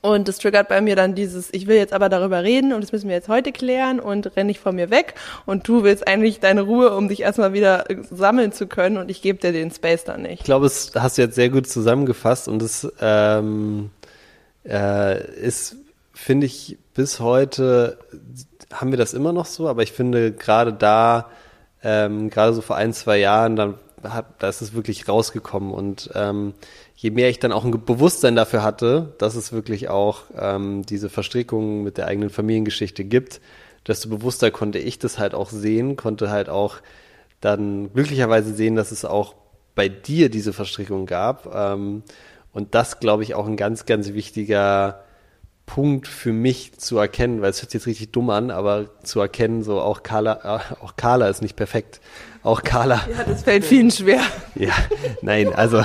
[0.00, 2.92] und das triggert bei mir dann dieses, ich will jetzt aber darüber reden und das
[2.92, 5.14] müssen wir jetzt heute klären und renne ich von mir weg
[5.46, 9.22] und du willst eigentlich deine Ruhe, um dich erstmal wieder sammeln zu können und ich
[9.22, 10.40] gebe dir den Space dann nicht.
[10.40, 13.90] Ich glaube, es hast du jetzt sehr gut zusammengefasst und es ähm,
[14.64, 15.76] äh, ist,
[16.12, 17.98] finde ich, bis heute
[18.72, 21.30] haben wir das immer noch so, aber ich finde gerade da,
[21.84, 26.10] ähm, gerade so vor ein, zwei Jahren, dann hat, da ist es wirklich rausgekommen und
[26.14, 26.54] ähm,
[26.94, 31.08] je mehr ich dann auch ein Bewusstsein dafür hatte, dass es wirklich auch ähm, diese
[31.08, 33.40] Verstrickungen mit der eigenen Familiengeschichte gibt,
[33.86, 36.76] desto bewusster konnte ich das halt auch sehen, konnte halt auch
[37.40, 39.34] dann glücklicherweise sehen, dass es auch
[39.74, 41.54] bei dir diese Verstrickung gab.
[41.54, 42.02] Ähm,
[42.52, 45.04] und das, glaube ich, auch ein ganz, ganz wichtiger
[45.66, 49.20] Punkt für mich zu erkennen, weil es hört sich jetzt richtig dumm an, aber zu
[49.20, 52.00] erkennen, so auch Carla, äh, auch Carla ist nicht perfekt.
[52.46, 53.00] Auch Carla.
[53.10, 54.20] Ja, das fällt vielen schwer.
[54.54, 54.72] Ja,
[55.20, 55.82] nein, also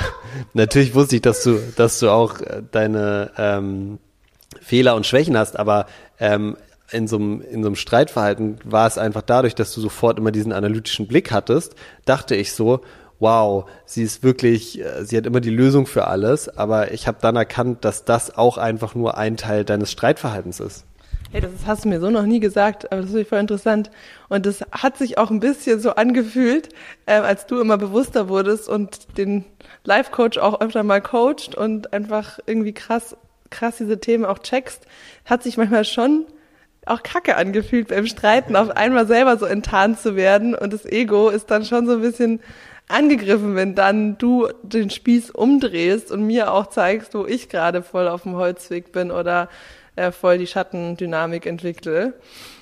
[0.54, 3.98] natürlich wusste ich, dass du, dass du auch äh, deine ähm,
[4.60, 5.86] Fehler und Schwächen hast, aber
[6.20, 6.56] ähm,
[6.92, 10.30] in so, einem, in so einem Streitverhalten war es einfach dadurch, dass du sofort immer
[10.30, 12.82] diesen analytischen Blick hattest, dachte ich so,
[13.18, 17.18] wow, sie ist wirklich, äh, sie hat immer die Lösung für alles, aber ich habe
[17.20, 20.84] dann erkannt, dass das auch einfach nur ein Teil deines Streitverhaltens ist.
[21.32, 23.90] Hey, das hast du mir so noch nie gesagt, aber das finde ich voll interessant.
[24.28, 26.68] Und das hat sich auch ein bisschen so angefühlt,
[27.06, 29.46] äh, als du immer bewusster wurdest und den
[29.84, 33.16] Life-Coach auch öfter mal coacht und einfach irgendwie krass,
[33.48, 34.86] krass diese Themen auch checkst,
[35.24, 36.26] hat sich manchmal schon
[36.84, 41.30] auch kacke angefühlt beim Streiten, auf einmal selber so enttarnt zu werden und das Ego
[41.30, 42.40] ist dann schon so ein bisschen
[42.88, 48.06] angegriffen, wenn dann du den Spieß umdrehst und mir auch zeigst, wo ich gerade voll
[48.06, 49.48] auf dem Holzweg bin oder
[49.96, 52.14] äh, voll die Schattendynamik entwickle.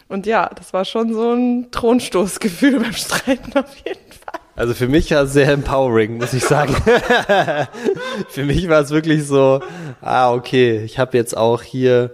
[0.09, 4.41] Und ja, das war schon so ein Thronstoßgefühl beim Streiten auf jeden Fall.
[4.57, 6.75] Also für mich war es sehr empowering, muss ich sagen.
[8.29, 9.63] für mich war es wirklich so,
[10.03, 12.13] ah, okay, ich habe jetzt auch hier,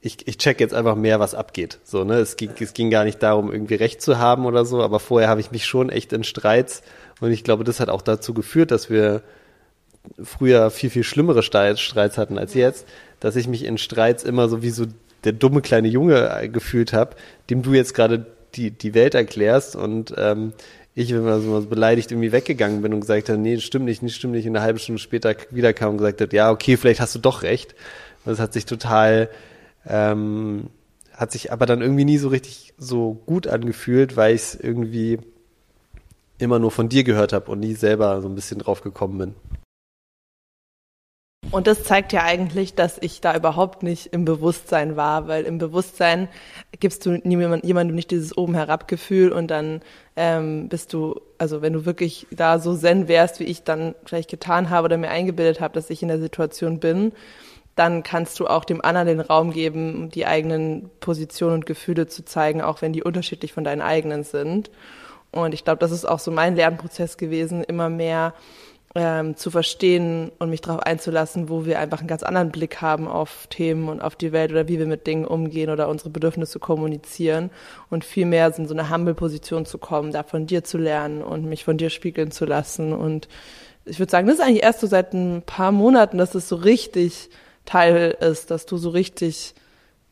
[0.00, 1.78] ich, ich check jetzt einfach mehr, was abgeht.
[1.84, 2.14] So, ne?
[2.14, 5.28] Es ging, es ging gar nicht darum, irgendwie Recht zu haben oder so, aber vorher
[5.28, 6.82] habe ich mich schon echt in Streits
[7.20, 9.22] und ich glaube, das hat auch dazu geführt, dass wir
[10.22, 12.86] früher viel, viel schlimmere Streits hatten als jetzt,
[13.20, 14.86] dass ich mich in Streits immer so wie so
[15.24, 17.16] der dumme kleine Junge äh, gefühlt habe,
[17.50, 20.52] dem du jetzt gerade die, die Welt erklärst und ähm,
[20.94, 24.14] ich, wenn man so beleidigt irgendwie weggegangen bin und gesagt habe, nee, stimmt nicht, nicht
[24.14, 27.14] stimmt nicht, und eine halbe Stunde später wiederkam und gesagt hat, ja, okay, vielleicht hast
[27.16, 27.74] du doch recht.
[28.24, 29.28] Das hat sich total,
[29.86, 30.68] ähm,
[31.12, 35.18] hat sich aber dann irgendwie nie so richtig so gut angefühlt, weil ich es irgendwie
[36.38, 39.34] immer nur von dir gehört habe und nie selber so ein bisschen drauf gekommen bin.
[41.50, 45.58] Und das zeigt ja eigentlich, dass ich da überhaupt nicht im Bewusstsein war, weil im
[45.58, 46.28] Bewusstsein
[46.80, 49.80] gibst du jemandem nicht dieses oben herab Gefühl und dann
[50.16, 54.30] ähm, bist du, also wenn du wirklich da so zen wärst, wie ich dann vielleicht
[54.30, 57.12] getan habe oder mir eingebildet habe, dass ich in der Situation bin,
[57.76, 62.24] dann kannst du auch dem anderen den Raum geben, die eigenen Positionen und Gefühle zu
[62.24, 64.70] zeigen, auch wenn die unterschiedlich von deinen eigenen sind.
[65.32, 68.34] Und ich glaube, das ist auch so mein Lernprozess gewesen, immer mehr
[68.96, 73.08] ähm, zu verstehen und mich darauf einzulassen, wo wir einfach einen ganz anderen Blick haben
[73.08, 76.60] auf Themen und auf die Welt oder wie wir mit Dingen umgehen oder unsere Bedürfnisse
[76.60, 77.50] kommunizieren
[77.90, 81.44] und viel mehr in so eine Humble-Position zu kommen, da von dir zu lernen und
[81.44, 82.92] mich von dir spiegeln zu lassen.
[82.92, 83.28] Und
[83.84, 86.56] ich würde sagen, das ist eigentlich erst so seit ein paar Monaten, dass es so
[86.56, 87.30] richtig
[87.64, 89.54] Teil ist, dass du so richtig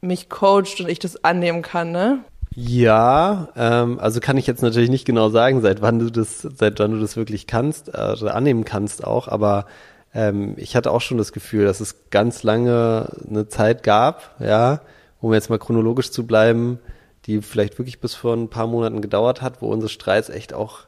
[0.00, 2.24] mich coacht und ich das annehmen kann, ne?
[2.54, 6.78] Ja, ähm, also kann ich jetzt natürlich nicht genau sagen, seit wann du das, seit
[6.78, 9.66] wann du das wirklich kannst äh, oder annehmen kannst auch, aber
[10.12, 14.82] ähm, ich hatte auch schon das Gefühl, dass es ganz lange eine Zeit gab, ja,
[15.20, 16.78] um jetzt mal chronologisch zu bleiben,
[17.24, 20.80] die vielleicht wirklich bis vor ein paar Monaten gedauert hat, wo unsere Streits echt auch,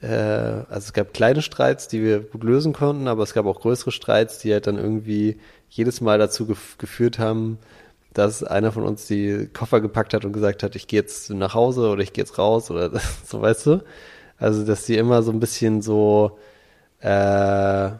[0.00, 3.60] äh, also es gab kleine Streits, die wir gut lösen konnten, aber es gab auch
[3.60, 5.38] größere Streits, die halt dann irgendwie
[5.68, 7.58] jedes Mal dazu gef geführt haben,
[8.14, 11.54] dass einer von uns die Koffer gepackt hat und gesagt hat, ich gehe jetzt nach
[11.54, 12.90] Hause oder ich gehe jetzt raus oder
[13.26, 13.84] so, weißt du?
[14.38, 16.38] Also, dass die immer so ein bisschen so
[17.00, 17.90] äh,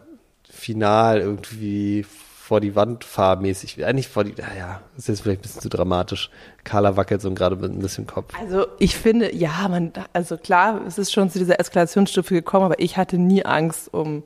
[0.49, 5.63] final irgendwie vor die Wand fahrmäßig, eigentlich vor die, naja, ist jetzt vielleicht ein bisschen
[5.63, 6.31] zu dramatisch.
[6.63, 8.35] Carla wackelt so gerade mit ein bisschen Kopf.
[8.39, 12.79] Also ich finde, ja, man, also klar, es ist schon zu dieser Eskalationsstufe gekommen, aber
[12.81, 14.25] ich hatte nie Angst um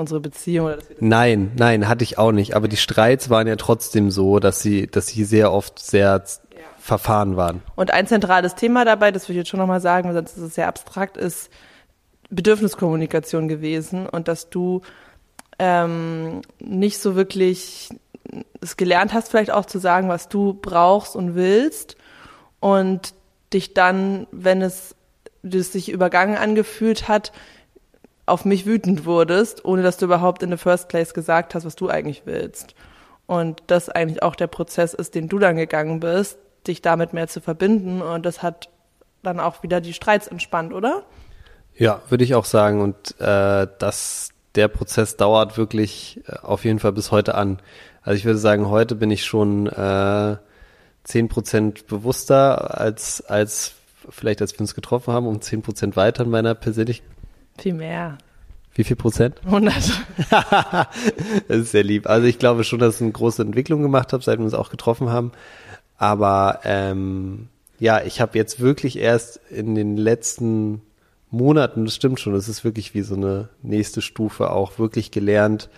[0.00, 0.66] unsere Beziehung?
[0.66, 2.56] Oder nein, nein, hatte ich auch nicht.
[2.56, 6.22] Aber die Streits waren ja trotzdem so, dass sie, dass sie sehr oft sehr
[6.52, 6.60] ja.
[6.78, 7.62] verfahren waren.
[7.76, 10.54] Und ein zentrales Thema dabei, das will ich jetzt schon nochmal sagen, sonst ist es
[10.56, 11.50] sehr abstrakt, ist,
[12.30, 14.82] Bedürfniskommunikation gewesen und dass du
[15.58, 17.90] ähm, nicht so wirklich
[18.60, 21.96] es gelernt hast, vielleicht auch zu sagen, was du brauchst und willst
[22.60, 23.14] und
[23.52, 24.94] dich dann, wenn es,
[25.42, 27.32] es sich übergangen angefühlt hat,
[28.30, 31.76] auf mich wütend wurdest, ohne dass du überhaupt in the first place gesagt hast, was
[31.76, 32.74] du eigentlich willst.
[33.26, 37.28] Und das eigentlich auch der Prozess ist, den du dann gegangen bist, dich damit mehr
[37.28, 38.02] zu verbinden.
[38.02, 38.68] Und das hat
[39.22, 41.04] dann auch wieder die Streits entspannt, oder?
[41.74, 42.80] Ja, würde ich auch sagen.
[42.80, 47.60] Und äh, das, der Prozess dauert wirklich äh, auf jeden Fall bis heute an.
[48.02, 50.36] Also ich würde sagen, heute bin ich schon äh,
[51.06, 53.74] 10% bewusster als, als
[54.08, 57.04] vielleicht als wir uns getroffen haben, um 10% weiter in meiner persönlichen.
[57.60, 58.18] Viel mehr.
[58.74, 59.40] Wie viel Prozent?
[59.44, 59.74] 100.
[61.48, 62.08] das ist sehr lieb.
[62.08, 64.70] Also ich glaube schon, dass ich eine große Entwicklung gemacht habe, seit wir uns auch
[64.70, 65.32] getroffen haben.
[65.98, 67.48] Aber ähm,
[67.78, 70.82] ja, ich habe jetzt wirklich erst in den letzten
[71.30, 75.68] Monaten, das stimmt schon, das ist wirklich wie so eine nächste Stufe auch wirklich gelernt,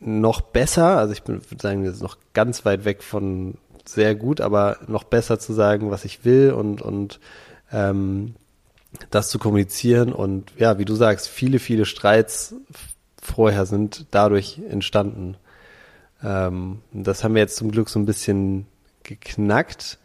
[0.00, 3.54] noch besser, also ich bin, würde sagen, das ist noch ganz weit weg von
[3.86, 7.20] sehr gut, aber noch besser zu sagen, was ich will und, und
[7.72, 8.34] ähm,
[9.10, 10.12] das zu kommunizieren.
[10.12, 12.54] Und ja, wie du sagst, viele, viele Streits
[13.20, 15.36] vorher sind dadurch entstanden.
[16.22, 18.66] Ähm, das haben wir jetzt zum Glück so ein bisschen
[19.02, 19.98] geknackt,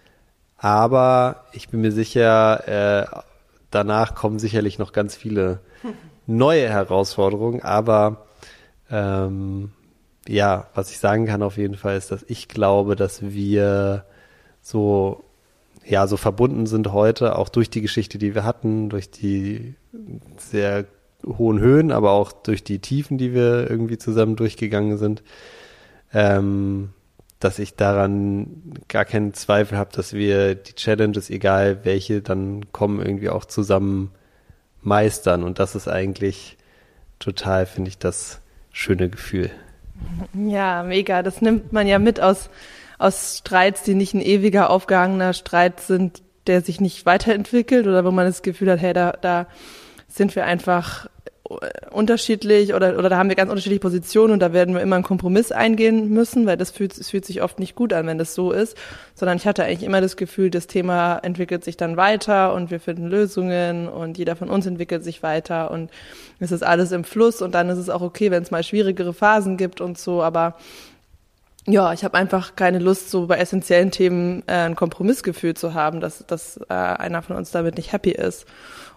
[0.57, 3.05] aber ich bin mir sicher, äh,
[3.71, 5.59] danach kommen sicherlich noch ganz viele
[6.27, 8.25] neue Herausforderungen, aber
[8.91, 9.71] ähm,
[10.27, 14.05] ja, was ich sagen kann auf jeden Fall ist, dass ich glaube, dass wir
[14.61, 15.23] so
[15.85, 19.75] ja so verbunden sind heute auch durch die Geschichte, die wir hatten, durch die
[20.37, 20.85] sehr
[21.25, 25.23] hohen Höhen, aber auch durch die Tiefen, die wir irgendwie zusammen durchgegangen sind,
[26.13, 26.89] ähm,
[27.39, 33.01] dass ich daran gar keinen Zweifel habe, dass wir die Challenges, egal welche dann kommen,
[33.01, 34.11] irgendwie auch zusammen
[34.81, 35.43] meistern.
[35.43, 36.57] Und das ist eigentlich
[37.19, 39.51] total, finde ich, das schöne Gefühl.
[40.33, 41.23] Ja, mega.
[41.23, 42.49] Das nimmt man ja mit aus,
[42.99, 48.11] aus Streits, die nicht ein ewiger aufgehangener Streit sind, der sich nicht weiterentwickelt oder wo
[48.11, 49.47] man das Gefühl hat, hey, da, da
[50.07, 51.07] sind wir einfach
[51.91, 55.03] unterschiedlich oder, oder da haben wir ganz unterschiedliche Positionen und da werden wir immer einen
[55.03, 58.35] Kompromiss eingehen müssen, weil das fühlt, es fühlt sich oft nicht gut an, wenn das
[58.35, 58.77] so ist,
[59.15, 62.79] sondern ich hatte eigentlich immer das Gefühl, das Thema entwickelt sich dann weiter und wir
[62.79, 65.89] finden Lösungen und jeder von uns entwickelt sich weiter und
[66.39, 69.13] es ist alles im Fluss und dann ist es auch okay, wenn es mal schwierigere
[69.13, 70.55] Phasen gibt und so, aber
[71.69, 75.99] ja, ich habe einfach keine Lust, so bei essentiellen Themen äh, ein Kompromissgefühl zu haben,
[75.99, 78.45] dass, dass äh, einer von uns damit nicht happy ist.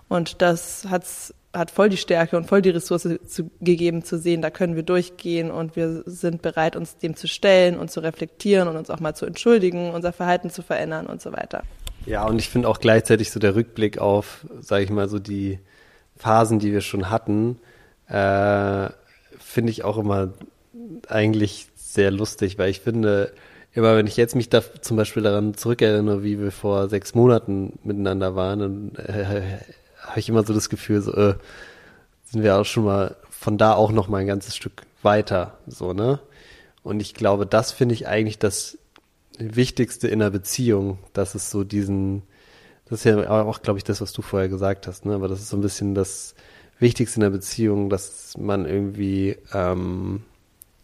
[0.08, 4.40] Und das hat's hat voll die Stärke und voll die Ressource zu, gegeben zu sehen,
[4.40, 8.68] da können wir durchgehen und wir sind bereit, uns dem zu stellen und zu reflektieren
[8.68, 11.62] und uns auch mal zu entschuldigen, unser Verhalten zu verändern und so weiter.
[12.06, 15.58] Ja, und ich finde auch gleichzeitig so der Rückblick auf, sage ich mal, so die
[16.16, 17.58] Phasen, die wir schon hatten,
[18.08, 18.88] äh,
[19.38, 20.32] finde ich auch immer
[21.08, 23.32] eigentlich sehr lustig, weil ich finde,
[23.72, 27.78] immer wenn ich jetzt mich da zum Beispiel daran zurückerinnere, wie wir vor sechs Monaten
[27.84, 29.58] miteinander waren, dann äh,
[30.00, 31.34] habe ich immer so das Gefühl, so, äh,
[32.24, 35.92] sind wir auch schon mal von da auch noch mal ein ganzes Stück weiter, so,
[35.92, 36.20] ne?
[36.82, 38.78] Und ich glaube, das finde ich eigentlich das
[39.38, 42.22] Wichtigste in einer Beziehung, dass es so diesen,
[42.86, 45.14] das ist ja auch, glaube ich, das, was du vorher gesagt hast, ne?
[45.14, 46.34] Aber das ist so ein bisschen das
[46.78, 50.22] Wichtigste in der Beziehung, dass man irgendwie ähm,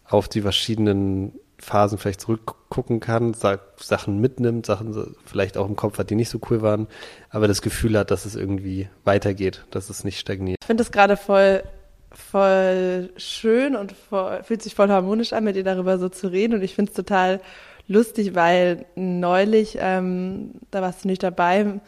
[0.09, 6.09] auf die verschiedenen Phasen vielleicht zurückgucken kann, Sachen mitnimmt, Sachen vielleicht auch im Kopf hat,
[6.09, 6.87] die nicht so cool waren,
[7.29, 10.57] aber das Gefühl hat, dass es irgendwie weitergeht, dass es nicht stagniert.
[10.61, 11.63] Ich finde es gerade voll,
[12.11, 16.55] voll schön und voll, fühlt sich voll harmonisch an, mit dir darüber so zu reden
[16.55, 17.41] und ich finde es total
[17.87, 21.81] lustig, weil neulich, ähm, da warst du nicht dabei,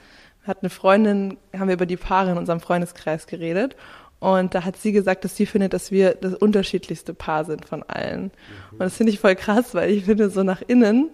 [0.46, 3.76] hat eine Freundin, haben wir über die Paare in unserem Freundeskreis geredet
[4.22, 7.82] und da hat sie gesagt, dass sie findet, dass wir das unterschiedlichste Paar sind von
[7.82, 8.26] allen.
[8.26, 8.30] Mhm.
[8.74, 11.10] Und das finde ich voll krass, weil ich finde, so nach innen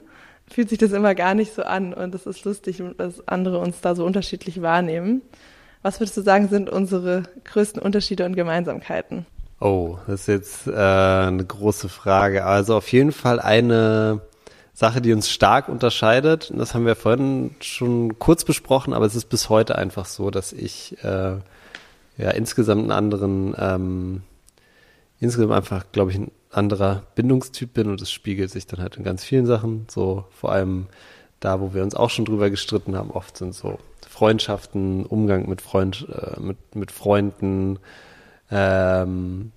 [0.52, 1.94] fühlt sich das immer gar nicht so an.
[1.94, 5.22] Und das ist lustig, dass andere uns da so unterschiedlich wahrnehmen.
[5.84, 9.26] Was würdest du sagen, sind unsere größten Unterschiede und Gemeinsamkeiten?
[9.62, 12.44] Oh, das ist jetzt äh, eine große Frage.
[12.44, 14.20] Also auf jeden Fall eine
[14.74, 16.52] Sache, die uns stark unterscheidet.
[16.52, 20.30] Und das haben wir vorhin schon kurz besprochen, aber es ist bis heute einfach so,
[20.30, 21.38] dass ich äh,
[22.18, 24.22] ja insgesamt einen anderen, ähm,
[25.20, 29.04] insgesamt einfach, glaube ich, ein anderer Bindungstyp bin und es spiegelt sich dann halt in
[29.04, 29.86] ganz vielen Sachen.
[29.90, 30.88] So vor allem
[31.40, 35.62] da, wo wir uns auch schon drüber gestritten haben, oft sind so Freundschaften, Umgang mit
[35.62, 37.80] Freund, äh, mit, mit Freunden.
[38.50, 39.52] Ähm,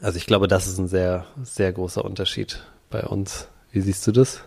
[0.00, 3.48] also ich glaube, das ist ein sehr, sehr großer Unterschied bei uns.
[3.72, 4.44] Wie siehst du das?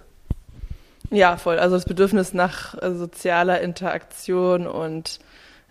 [1.12, 1.60] Ja, voll.
[1.60, 5.20] Also das Bedürfnis nach sozialer Interaktion und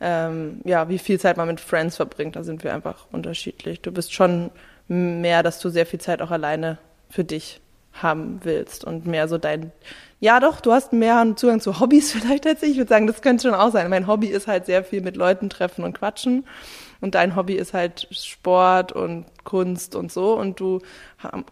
[0.00, 2.36] ähm, ja, wie viel Zeit man mit Friends verbringt.
[2.36, 3.80] Da sind wir einfach unterschiedlich.
[3.80, 4.50] Du bist schon
[4.88, 6.78] mehr, dass du sehr viel Zeit auch alleine
[7.08, 7.60] für dich
[7.94, 9.70] haben willst und mehr so dein,
[10.18, 12.72] ja doch, du hast mehr Zugang zu Hobbys vielleicht als ich.
[12.72, 13.88] Ich würde sagen, das könnte schon auch sein.
[13.88, 16.44] Mein Hobby ist halt sehr viel mit Leuten treffen und quatschen
[17.00, 20.80] und dein Hobby ist halt Sport und Kunst und so und du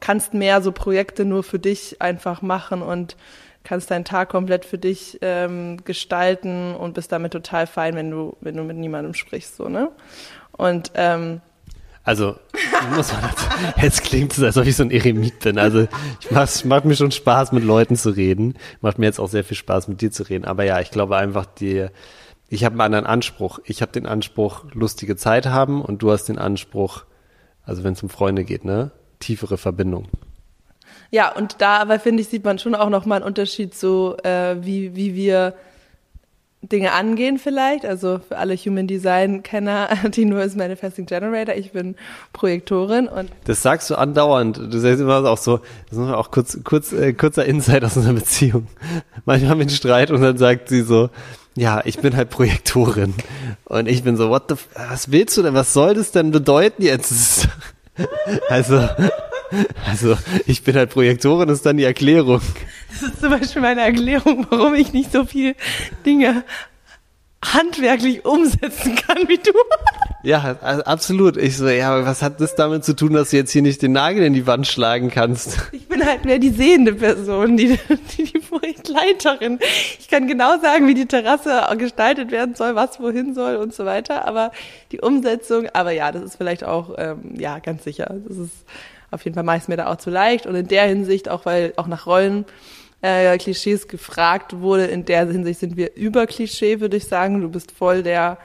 [0.00, 3.16] kannst mehr so Projekte nur für dich einfach machen und
[3.64, 8.36] kannst deinen Tag komplett für dich ähm, gestalten und bist damit total fein, wenn du,
[8.40, 9.90] wenn du mit niemandem sprichst, so, ne?
[10.52, 11.40] Und ähm,
[12.04, 12.36] also,
[12.94, 13.22] muss man
[13.82, 15.58] jetzt klingt es, als ob ich so ein Eremit bin.
[15.58, 15.86] Also,
[16.20, 18.54] ich mach's, macht mir schon Spaß, mit Leuten zu reden.
[18.80, 20.44] Macht mir jetzt auch sehr viel Spaß, mit dir zu reden.
[20.44, 21.86] Aber ja, ich glaube einfach, die,
[22.48, 23.60] ich habe einen anderen Anspruch.
[23.64, 27.04] Ich habe den Anspruch, lustige Zeit haben und du hast den Anspruch,
[27.64, 28.90] also wenn es um Freunde geht, ne,
[29.20, 30.08] tiefere Verbindung.
[31.12, 34.56] Ja, und da aber finde ich, sieht man schon auch nochmal einen Unterschied so, äh,
[34.62, 35.52] wie, wie wir
[36.62, 37.84] Dinge angehen vielleicht.
[37.84, 41.96] Also für alle Human Design Kenner, Tino ist Manifesting Generator, ich bin
[42.32, 44.56] Projektorin und das sagst du andauernd.
[44.56, 45.60] Du sagst immer auch so,
[45.90, 48.68] das ist auch kurz, kurz, äh, kurzer Insight aus unserer Beziehung.
[49.26, 51.10] Manchmal haben wir einen Streit und dann sagt sie so,
[51.54, 53.12] ja, ich bin halt Projektorin.
[53.66, 54.54] Und ich bin so, what the,
[54.88, 55.52] was willst du denn?
[55.52, 57.48] Was soll das denn bedeuten jetzt?
[58.48, 58.88] Also,
[59.86, 62.40] also, ich bin halt Projektorin, das ist dann die Erklärung.
[62.90, 65.54] Das ist zum Beispiel meine Erklärung, warum ich nicht so viele
[66.04, 66.44] Dinge
[67.44, 69.52] handwerklich umsetzen kann wie du.
[70.22, 71.36] Ja, also absolut.
[71.36, 73.82] Ich so, ja, aber was hat das damit zu tun, dass du jetzt hier nicht
[73.82, 75.58] den Nagel in die Wand schlagen kannst?
[75.72, 77.78] Ich bin halt mehr die sehende Person, die,
[78.16, 79.58] die, die Projektleiterin.
[79.98, 83.84] Ich kann genau sagen, wie die Terrasse gestaltet werden soll, was wohin soll und so
[83.84, 84.28] weiter.
[84.28, 84.52] Aber
[84.92, 88.14] die Umsetzung, aber ja, das ist vielleicht auch, ähm, ja, ganz sicher.
[88.28, 88.52] Das ist
[89.12, 90.46] auf jeden Fall meist mir da auch zu leicht.
[90.46, 92.44] Und in der Hinsicht, auch weil auch nach Rollen
[93.02, 97.40] äh, Klischees gefragt wurde, in der Hinsicht sind wir über Klischee, würde ich sagen.
[97.40, 98.38] Du bist voll der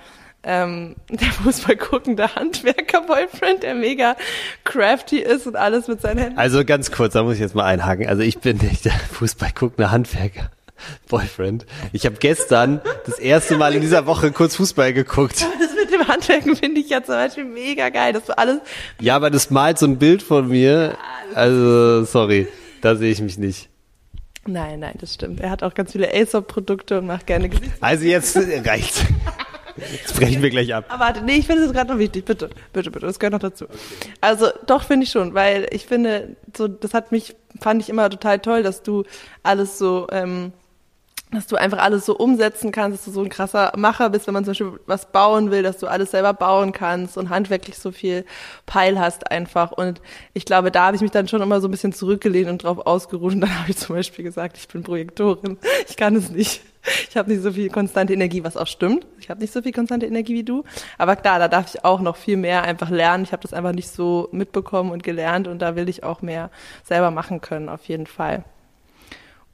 [0.43, 4.15] ähm, der Fußball guckende Handwerker-Boyfriend, der mega
[4.63, 6.37] crafty ist und alles mit seinen Händen.
[6.37, 8.07] Also ganz kurz, da muss ich jetzt mal einhaken.
[8.07, 10.49] Also ich bin nicht der Fußball guckende Handwerker.
[11.09, 11.65] Boyfriend.
[11.93, 15.45] Ich habe gestern das erste Mal in dieser Woche kurz Fußball geguckt.
[15.59, 18.59] Das mit dem Handwerken finde ich ja zum Beispiel mega geil, dass du alles.
[18.99, 20.97] Ja, aber das malt so ein Bild von mir.
[21.33, 22.47] Also, sorry,
[22.81, 23.69] da sehe ich mich nicht.
[24.45, 25.41] Nein, nein, das stimmt.
[25.41, 27.75] Er hat auch ganz viele Aesop-Produkte und macht gerne Gesichter.
[27.81, 29.03] Also jetzt reicht's.
[29.91, 30.85] Jetzt brechen wir gleich ab.
[30.89, 32.25] Aber warte, nee, ich finde es gerade noch wichtig.
[32.25, 33.05] Bitte, bitte, bitte.
[33.05, 33.65] Das gehört noch dazu.
[34.21, 38.09] Also doch finde ich schon, weil ich finde, so das hat mich, fand ich immer
[38.09, 39.03] total toll, dass du
[39.43, 40.51] alles so ähm,
[41.31, 44.33] dass du einfach alles so umsetzen kannst, dass du so ein krasser Macher bist, wenn
[44.33, 47.91] man zum Beispiel was bauen will, dass du alles selber bauen kannst und handwerklich so
[47.91, 48.25] viel
[48.65, 49.73] Peil hast einfach.
[49.73, 50.01] Und
[50.33, 52.85] ich glaube, da habe ich mich dann schon immer so ein bisschen zurückgelehnt und drauf
[52.85, 53.33] ausgeruht.
[53.33, 55.57] Und dann habe ich zum Beispiel gesagt, ich bin Projektorin.
[55.89, 56.61] Ich kann es nicht.
[57.09, 59.05] Ich habe nicht so viel konstante Energie, was auch stimmt.
[59.19, 60.63] Ich habe nicht so viel konstante Energie wie du.
[60.97, 63.25] Aber klar, da darf ich auch noch viel mehr einfach lernen.
[63.25, 66.49] Ich habe das einfach nicht so mitbekommen und gelernt und da will ich auch mehr
[66.85, 68.45] selber machen können, auf jeden Fall.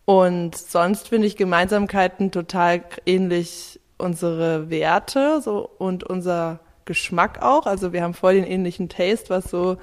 [0.05, 7.65] Und sonst finde ich Gemeinsamkeiten total ähnlich unsere Werte so und unser Geschmack auch.
[7.65, 9.77] Also wir haben voll den ähnlichen Taste, was so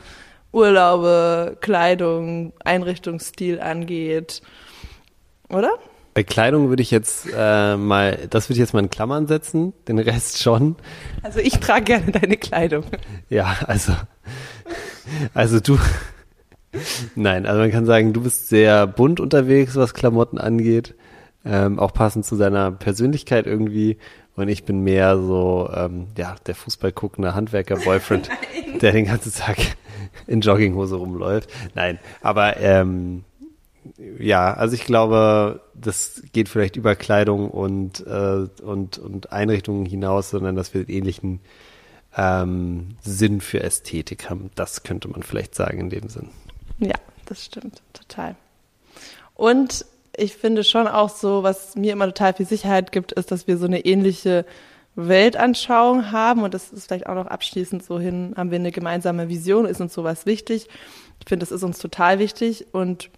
[0.53, 4.43] Urlaube, Kleidung, Einrichtungsstil angeht.
[5.49, 5.71] Oder?
[6.13, 9.73] Bei Kleidung würde ich jetzt äh, mal, das würde ich jetzt mal in Klammern setzen,
[9.87, 10.77] den Rest schon.
[11.23, 12.85] Also ich trage gerne deine Kleidung.
[13.29, 13.93] Ja, also,
[15.35, 15.79] also du,
[17.15, 20.95] Nein, also man kann sagen, du bist sehr bunt unterwegs, was Klamotten angeht.
[21.45, 23.97] Ähm, auch passend zu deiner Persönlichkeit irgendwie.
[24.37, 28.29] Und ich bin mehr so, ähm, ja, der Fußball guckende Handwerker-Boyfriend,
[28.81, 29.57] der den ganzen Tag
[30.27, 31.51] in Jogginghose rumläuft.
[31.75, 33.25] Nein, aber ähm,
[34.19, 40.31] ja, also ich glaube, das geht vielleicht über Kleidung und, äh, und, und Einrichtungen hinaus,
[40.31, 41.41] sondern dass wir ähnlichen
[42.17, 44.51] ähm, Sinn für Ästhetik haben.
[44.55, 46.29] Das könnte man vielleicht sagen in dem Sinn.
[46.81, 48.35] Ja, das stimmt, total.
[49.35, 53.47] Und ich finde schon auch so, was mir immer total viel Sicherheit gibt, ist, dass
[53.47, 54.45] wir so eine ähnliche
[54.97, 59.29] Weltanschauung haben und das ist vielleicht auch noch abschließend so hin, haben wir eine gemeinsame
[59.29, 60.69] Vision, ist uns sowas wichtig.
[61.21, 63.11] Ich finde, das ist uns total wichtig und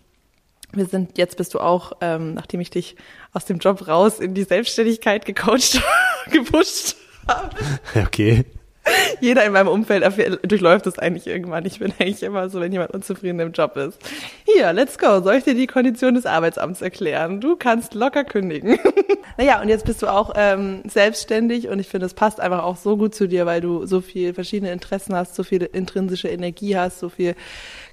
[0.73, 2.97] wir sind, jetzt bist du auch, ähm, nachdem ich dich
[3.33, 5.83] aus dem Job raus in die Selbstständigkeit gecoacht,
[6.31, 6.97] gepusht
[7.27, 7.57] habe.
[7.95, 8.45] Okay.
[9.21, 10.05] Jeder in meinem Umfeld
[10.43, 11.65] durchläuft das eigentlich irgendwann.
[11.67, 13.99] Ich bin eigentlich immer so, wenn jemand unzufrieden im Job ist.
[14.45, 15.21] Hier, let's go.
[15.21, 17.41] Soll ich dir die Kondition des Arbeitsamts erklären?
[17.41, 18.79] Du kannst locker kündigen.
[19.39, 22.77] naja, und jetzt bist du auch ähm, selbstständig und ich finde, es passt einfach auch
[22.77, 26.77] so gut zu dir, weil du so viel verschiedene Interessen hast, so viel intrinsische Energie
[26.77, 27.35] hast, so viel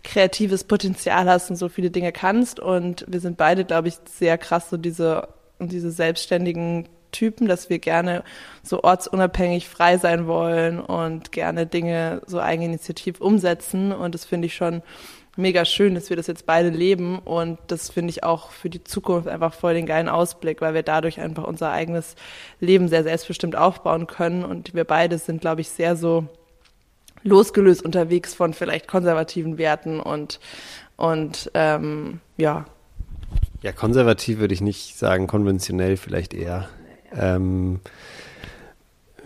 [0.03, 2.59] kreatives Potenzial hast und so viele Dinge kannst.
[2.59, 5.27] Und wir sind beide, glaube ich, sehr krass so diese,
[5.59, 8.23] diese selbstständigen Typen, dass wir gerne
[8.63, 13.91] so ortsunabhängig frei sein wollen und gerne Dinge so eigeninitiativ umsetzen.
[13.91, 14.81] Und das finde ich schon
[15.39, 17.19] mega schön, dass wir das jetzt beide leben.
[17.19, 20.83] Und das finde ich auch für die Zukunft einfach voll den geilen Ausblick, weil wir
[20.83, 22.15] dadurch einfach unser eigenes
[22.59, 24.43] Leben sehr selbstbestimmt aufbauen können.
[24.43, 26.27] Und wir beide sind, glaube ich, sehr so
[27.23, 30.39] losgelöst unterwegs von vielleicht konservativen Werten und,
[30.95, 32.65] und ähm, ja.
[33.61, 36.69] Ja, konservativ würde ich nicht sagen, konventionell vielleicht eher.
[37.15, 37.79] Ähm,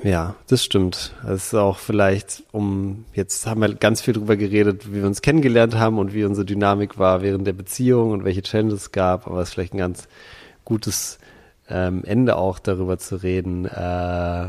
[0.03, 1.13] ja, das stimmt.
[1.25, 5.21] Das ist auch vielleicht, um, jetzt haben wir ganz viel drüber geredet, wie wir uns
[5.21, 9.27] kennengelernt haben und wie unsere Dynamik war während der Beziehung und welche Challenges es gab,
[9.27, 10.09] aber es ist vielleicht ein ganz
[10.65, 11.19] gutes
[11.69, 14.47] ähm, Ende auch darüber zu reden, äh,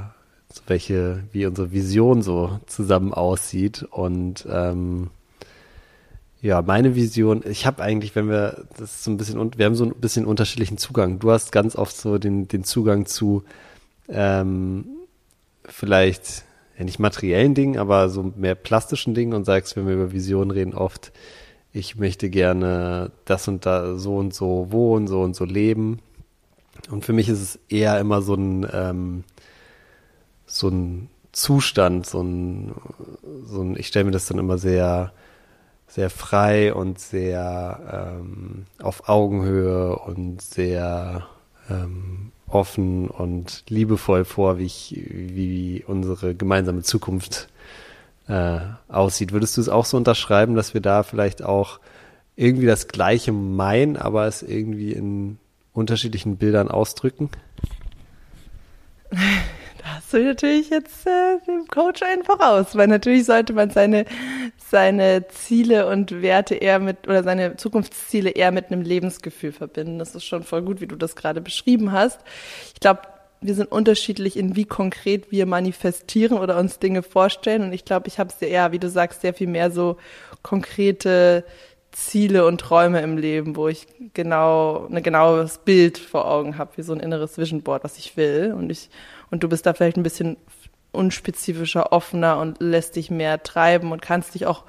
[0.67, 5.11] welche, wie unsere Vision so zusammen aussieht und ähm,
[6.45, 9.87] ja, meine Vision, ich habe eigentlich, wenn wir das so ein bisschen, wir haben so
[9.87, 11.19] ein bisschen unterschiedlichen Zugang.
[11.19, 13.45] Du hast ganz oft so den, den Zugang zu
[14.11, 14.85] ähm,
[15.65, 16.45] vielleicht
[16.77, 20.51] ja nicht materiellen Dingen, aber so mehr plastischen Dingen und sagst, wenn wir über Visionen
[20.51, 21.13] reden, oft,
[21.73, 26.01] ich möchte gerne das und da so und so wohnen, so und so leben.
[26.91, 29.25] Und für mich ist es eher immer so ein, ähm,
[30.45, 32.75] so ein Zustand, so ein,
[33.47, 35.15] so ein ich stelle mir das dann immer sehr,
[35.87, 41.27] sehr frei und sehr ähm, auf Augenhöhe und sehr
[41.71, 47.49] ähm, offen und liebevoll vor, wie, ich, wie unsere gemeinsame Zukunft
[48.29, 49.33] äh, aussieht.
[49.33, 51.81] Würdest du es auch so unterschreiben, dass wir da vielleicht auch
[52.37, 55.39] irgendwie das Gleiche meinen, aber es irgendwie in
[55.73, 57.31] unterschiedlichen Bildern ausdrücken?
[59.85, 64.07] Da hast du natürlich jetzt äh, dem Coach einen voraus, weil natürlich sollte man seine,
[64.57, 69.99] seine Ziele und Werte eher mit oder seine Zukunftsziele eher mit einem Lebensgefühl verbinden.
[69.99, 72.19] Das ist schon voll gut, wie du das gerade beschrieben hast.
[72.73, 73.03] Ich glaube,
[73.43, 77.65] wir sind unterschiedlich in wie konkret wir manifestieren oder uns Dinge vorstellen.
[77.65, 79.99] Und ich glaube, ich habe sehr, ja, wie du sagst, sehr viel mehr so
[80.41, 81.45] konkrete
[81.93, 86.83] Ziele und Träume im Leben, wo ich genau ein genaues Bild vor Augen habe, wie
[86.83, 88.55] so ein inneres Vision Board, was ich will.
[88.57, 88.89] Und ich
[89.31, 90.37] und du bist da vielleicht ein bisschen
[90.93, 94.65] unspezifischer, offener und lässt dich mehr treiben und kannst dich auch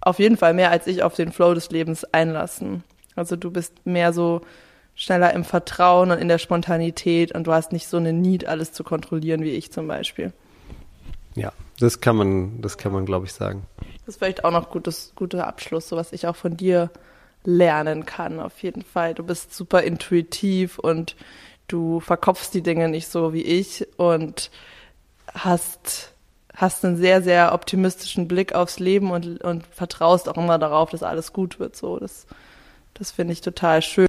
[0.00, 2.82] auf jeden Fall mehr als ich auf den Flow des Lebens einlassen.
[3.14, 4.40] Also du bist mehr so
[4.94, 8.72] schneller im Vertrauen und in der Spontanität und du hast nicht so eine Need, alles
[8.72, 10.32] zu kontrollieren, wie ich zum Beispiel.
[11.34, 13.62] Ja, das kann man, das kann man, glaube ich, sagen.
[14.04, 16.90] Das ist vielleicht auch noch gutes, guter Abschluss, so was ich auch von dir
[17.44, 19.14] lernen kann, auf jeden Fall.
[19.14, 21.16] Du bist super intuitiv und
[21.72, 24.50] du verkopfst die Dinge nicht so wie ich und
[25.32, 26.12] hast,
[26.54, 31.02] hast einen sehr, sehr optimistischen Blick aufs Leben und, und vertraust auch immer darauf, dass
[31.02, 31.76] alles gut wird.
[31.76, 32.26] So, das,
[32.94, 34.08] das finde ich total schön.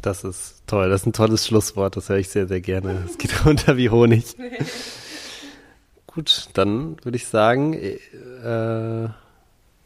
[0.00, 0.88] Das ist toll.
[0.90, 1.96] Das ist ein tolles Schlusswort.
[1.96, 3.04] Das höre ich sehr, sehr gerne.
[3.06, 4.36] Es geht runter wie Honig.
[6.06, 9.08] Gut, dann würde ich sagen, äh,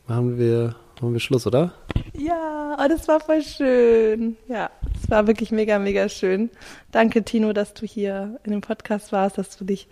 [0.07, 1.75] machen wir Machen wir Schluss, oder?
[2.15, 4.39] Ja, oh, das war voll schön.
[4.49, 4.71] Ja,
[5.07, 6.51] es war wirklich mega, mega schön.
[6.91, 9.87] Danke, Tino, dass du hier in dem Podcast warst, dass du dich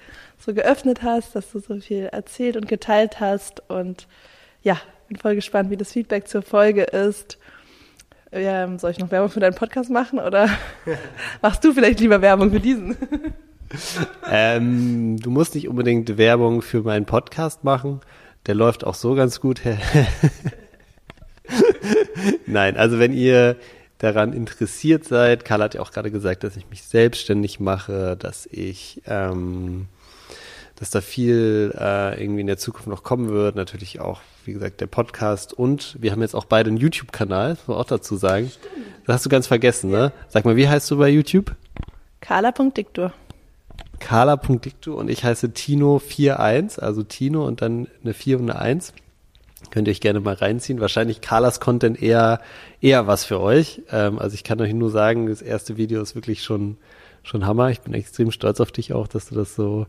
[0.45, 3.63] so geöffnet hast, dass du so viel erzählt und geteilt hast.
[3.71, 4.09] Und
[4.65, 7.39] ja, bin voll gespannt, wie das Feedback zur Folge ist.
[8.33, 10.49] Ja, soll ich noch Werbung für deinen Podcast machen oder
[11.43, 12.97] machst du vielleicht lieber Werbung für diesen?
[14.29, 18.01] ähm, du musst nicht unbedingt Werbung für meinen Podcast machen.
[18.47, 19.61] Der läuft auch so ganz gut.
[22.47, 23.57] Nein, also wenn ihr
[24.05, 28.47] daran interessiert seid, Karl hat ja auch gerade gesagt, dass ich mich selbstständig mache, dass
[28.47, 29.87] ich, ähm,
[30.77, 33.57] dass da viel äh, irgendwie in der Zukunft noch kommen wird.
[33.57, 37.69] Natürlich auch, wie gesagt, der Podcast und wir haben jetzt auch beide einen YouTube-Kanal, muss
[37.69, 38.51] man auch dazu sagen.
[38.51, 38.87] Stimmt.
[39.07, 40.13] Das hast du ganz vergessen, ne?
[40.29, 41.55] Sag mal, wie heißt du bei YouTube?
[42.21, 43.13] Carla.diktor.
[44.01, 48.93] Carla.diktor und ich heiße Tino41, also Tino und dann eine 4 und eine 1.
[49.71, 50.81] Könnt ihr euch gerne mal reinziehen.
[50.81, 52.41] Wahrscheinlich Carlas Content eher,
[52.81, 53.83] eher was für euch.
[53.91, 56.77] Ähm, also ich kann euch nur sagen, das erste Video ist wirklich schon,
[57.23, 57.71] schon Hammer.
[57.71, 59.87] Ich bin extrem stolz auf dich auch, dass du das so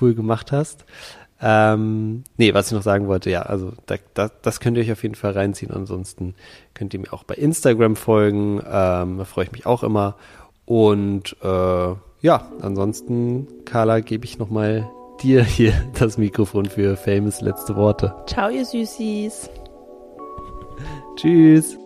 [0.00, 0.84] cool gemacht hast.
[1.40, 4.92] Ähm, nee, was ich noch sagen wollte, ja, also da, da, das könnt ihr euch
[4.92, 5.70] auf jeden Fall reinziehen.
[5.70, 6.34] Ansonsten
[6.72, 8.60] könnt ihr mir auch bei Instagram folgen.
[8.60, 10.16] Ähm, da freue ich mich auch immer.
[10.64, 14.88] Und äh, ja, ansonsten, Carla, gebe ich nochmal
[15.22, 18.14] dir hier das Mikrofon für famous letzte Worte.
[18.26, 19.50] Ciao, ihr Süßis.
[21.16, 21.78] Tschüss.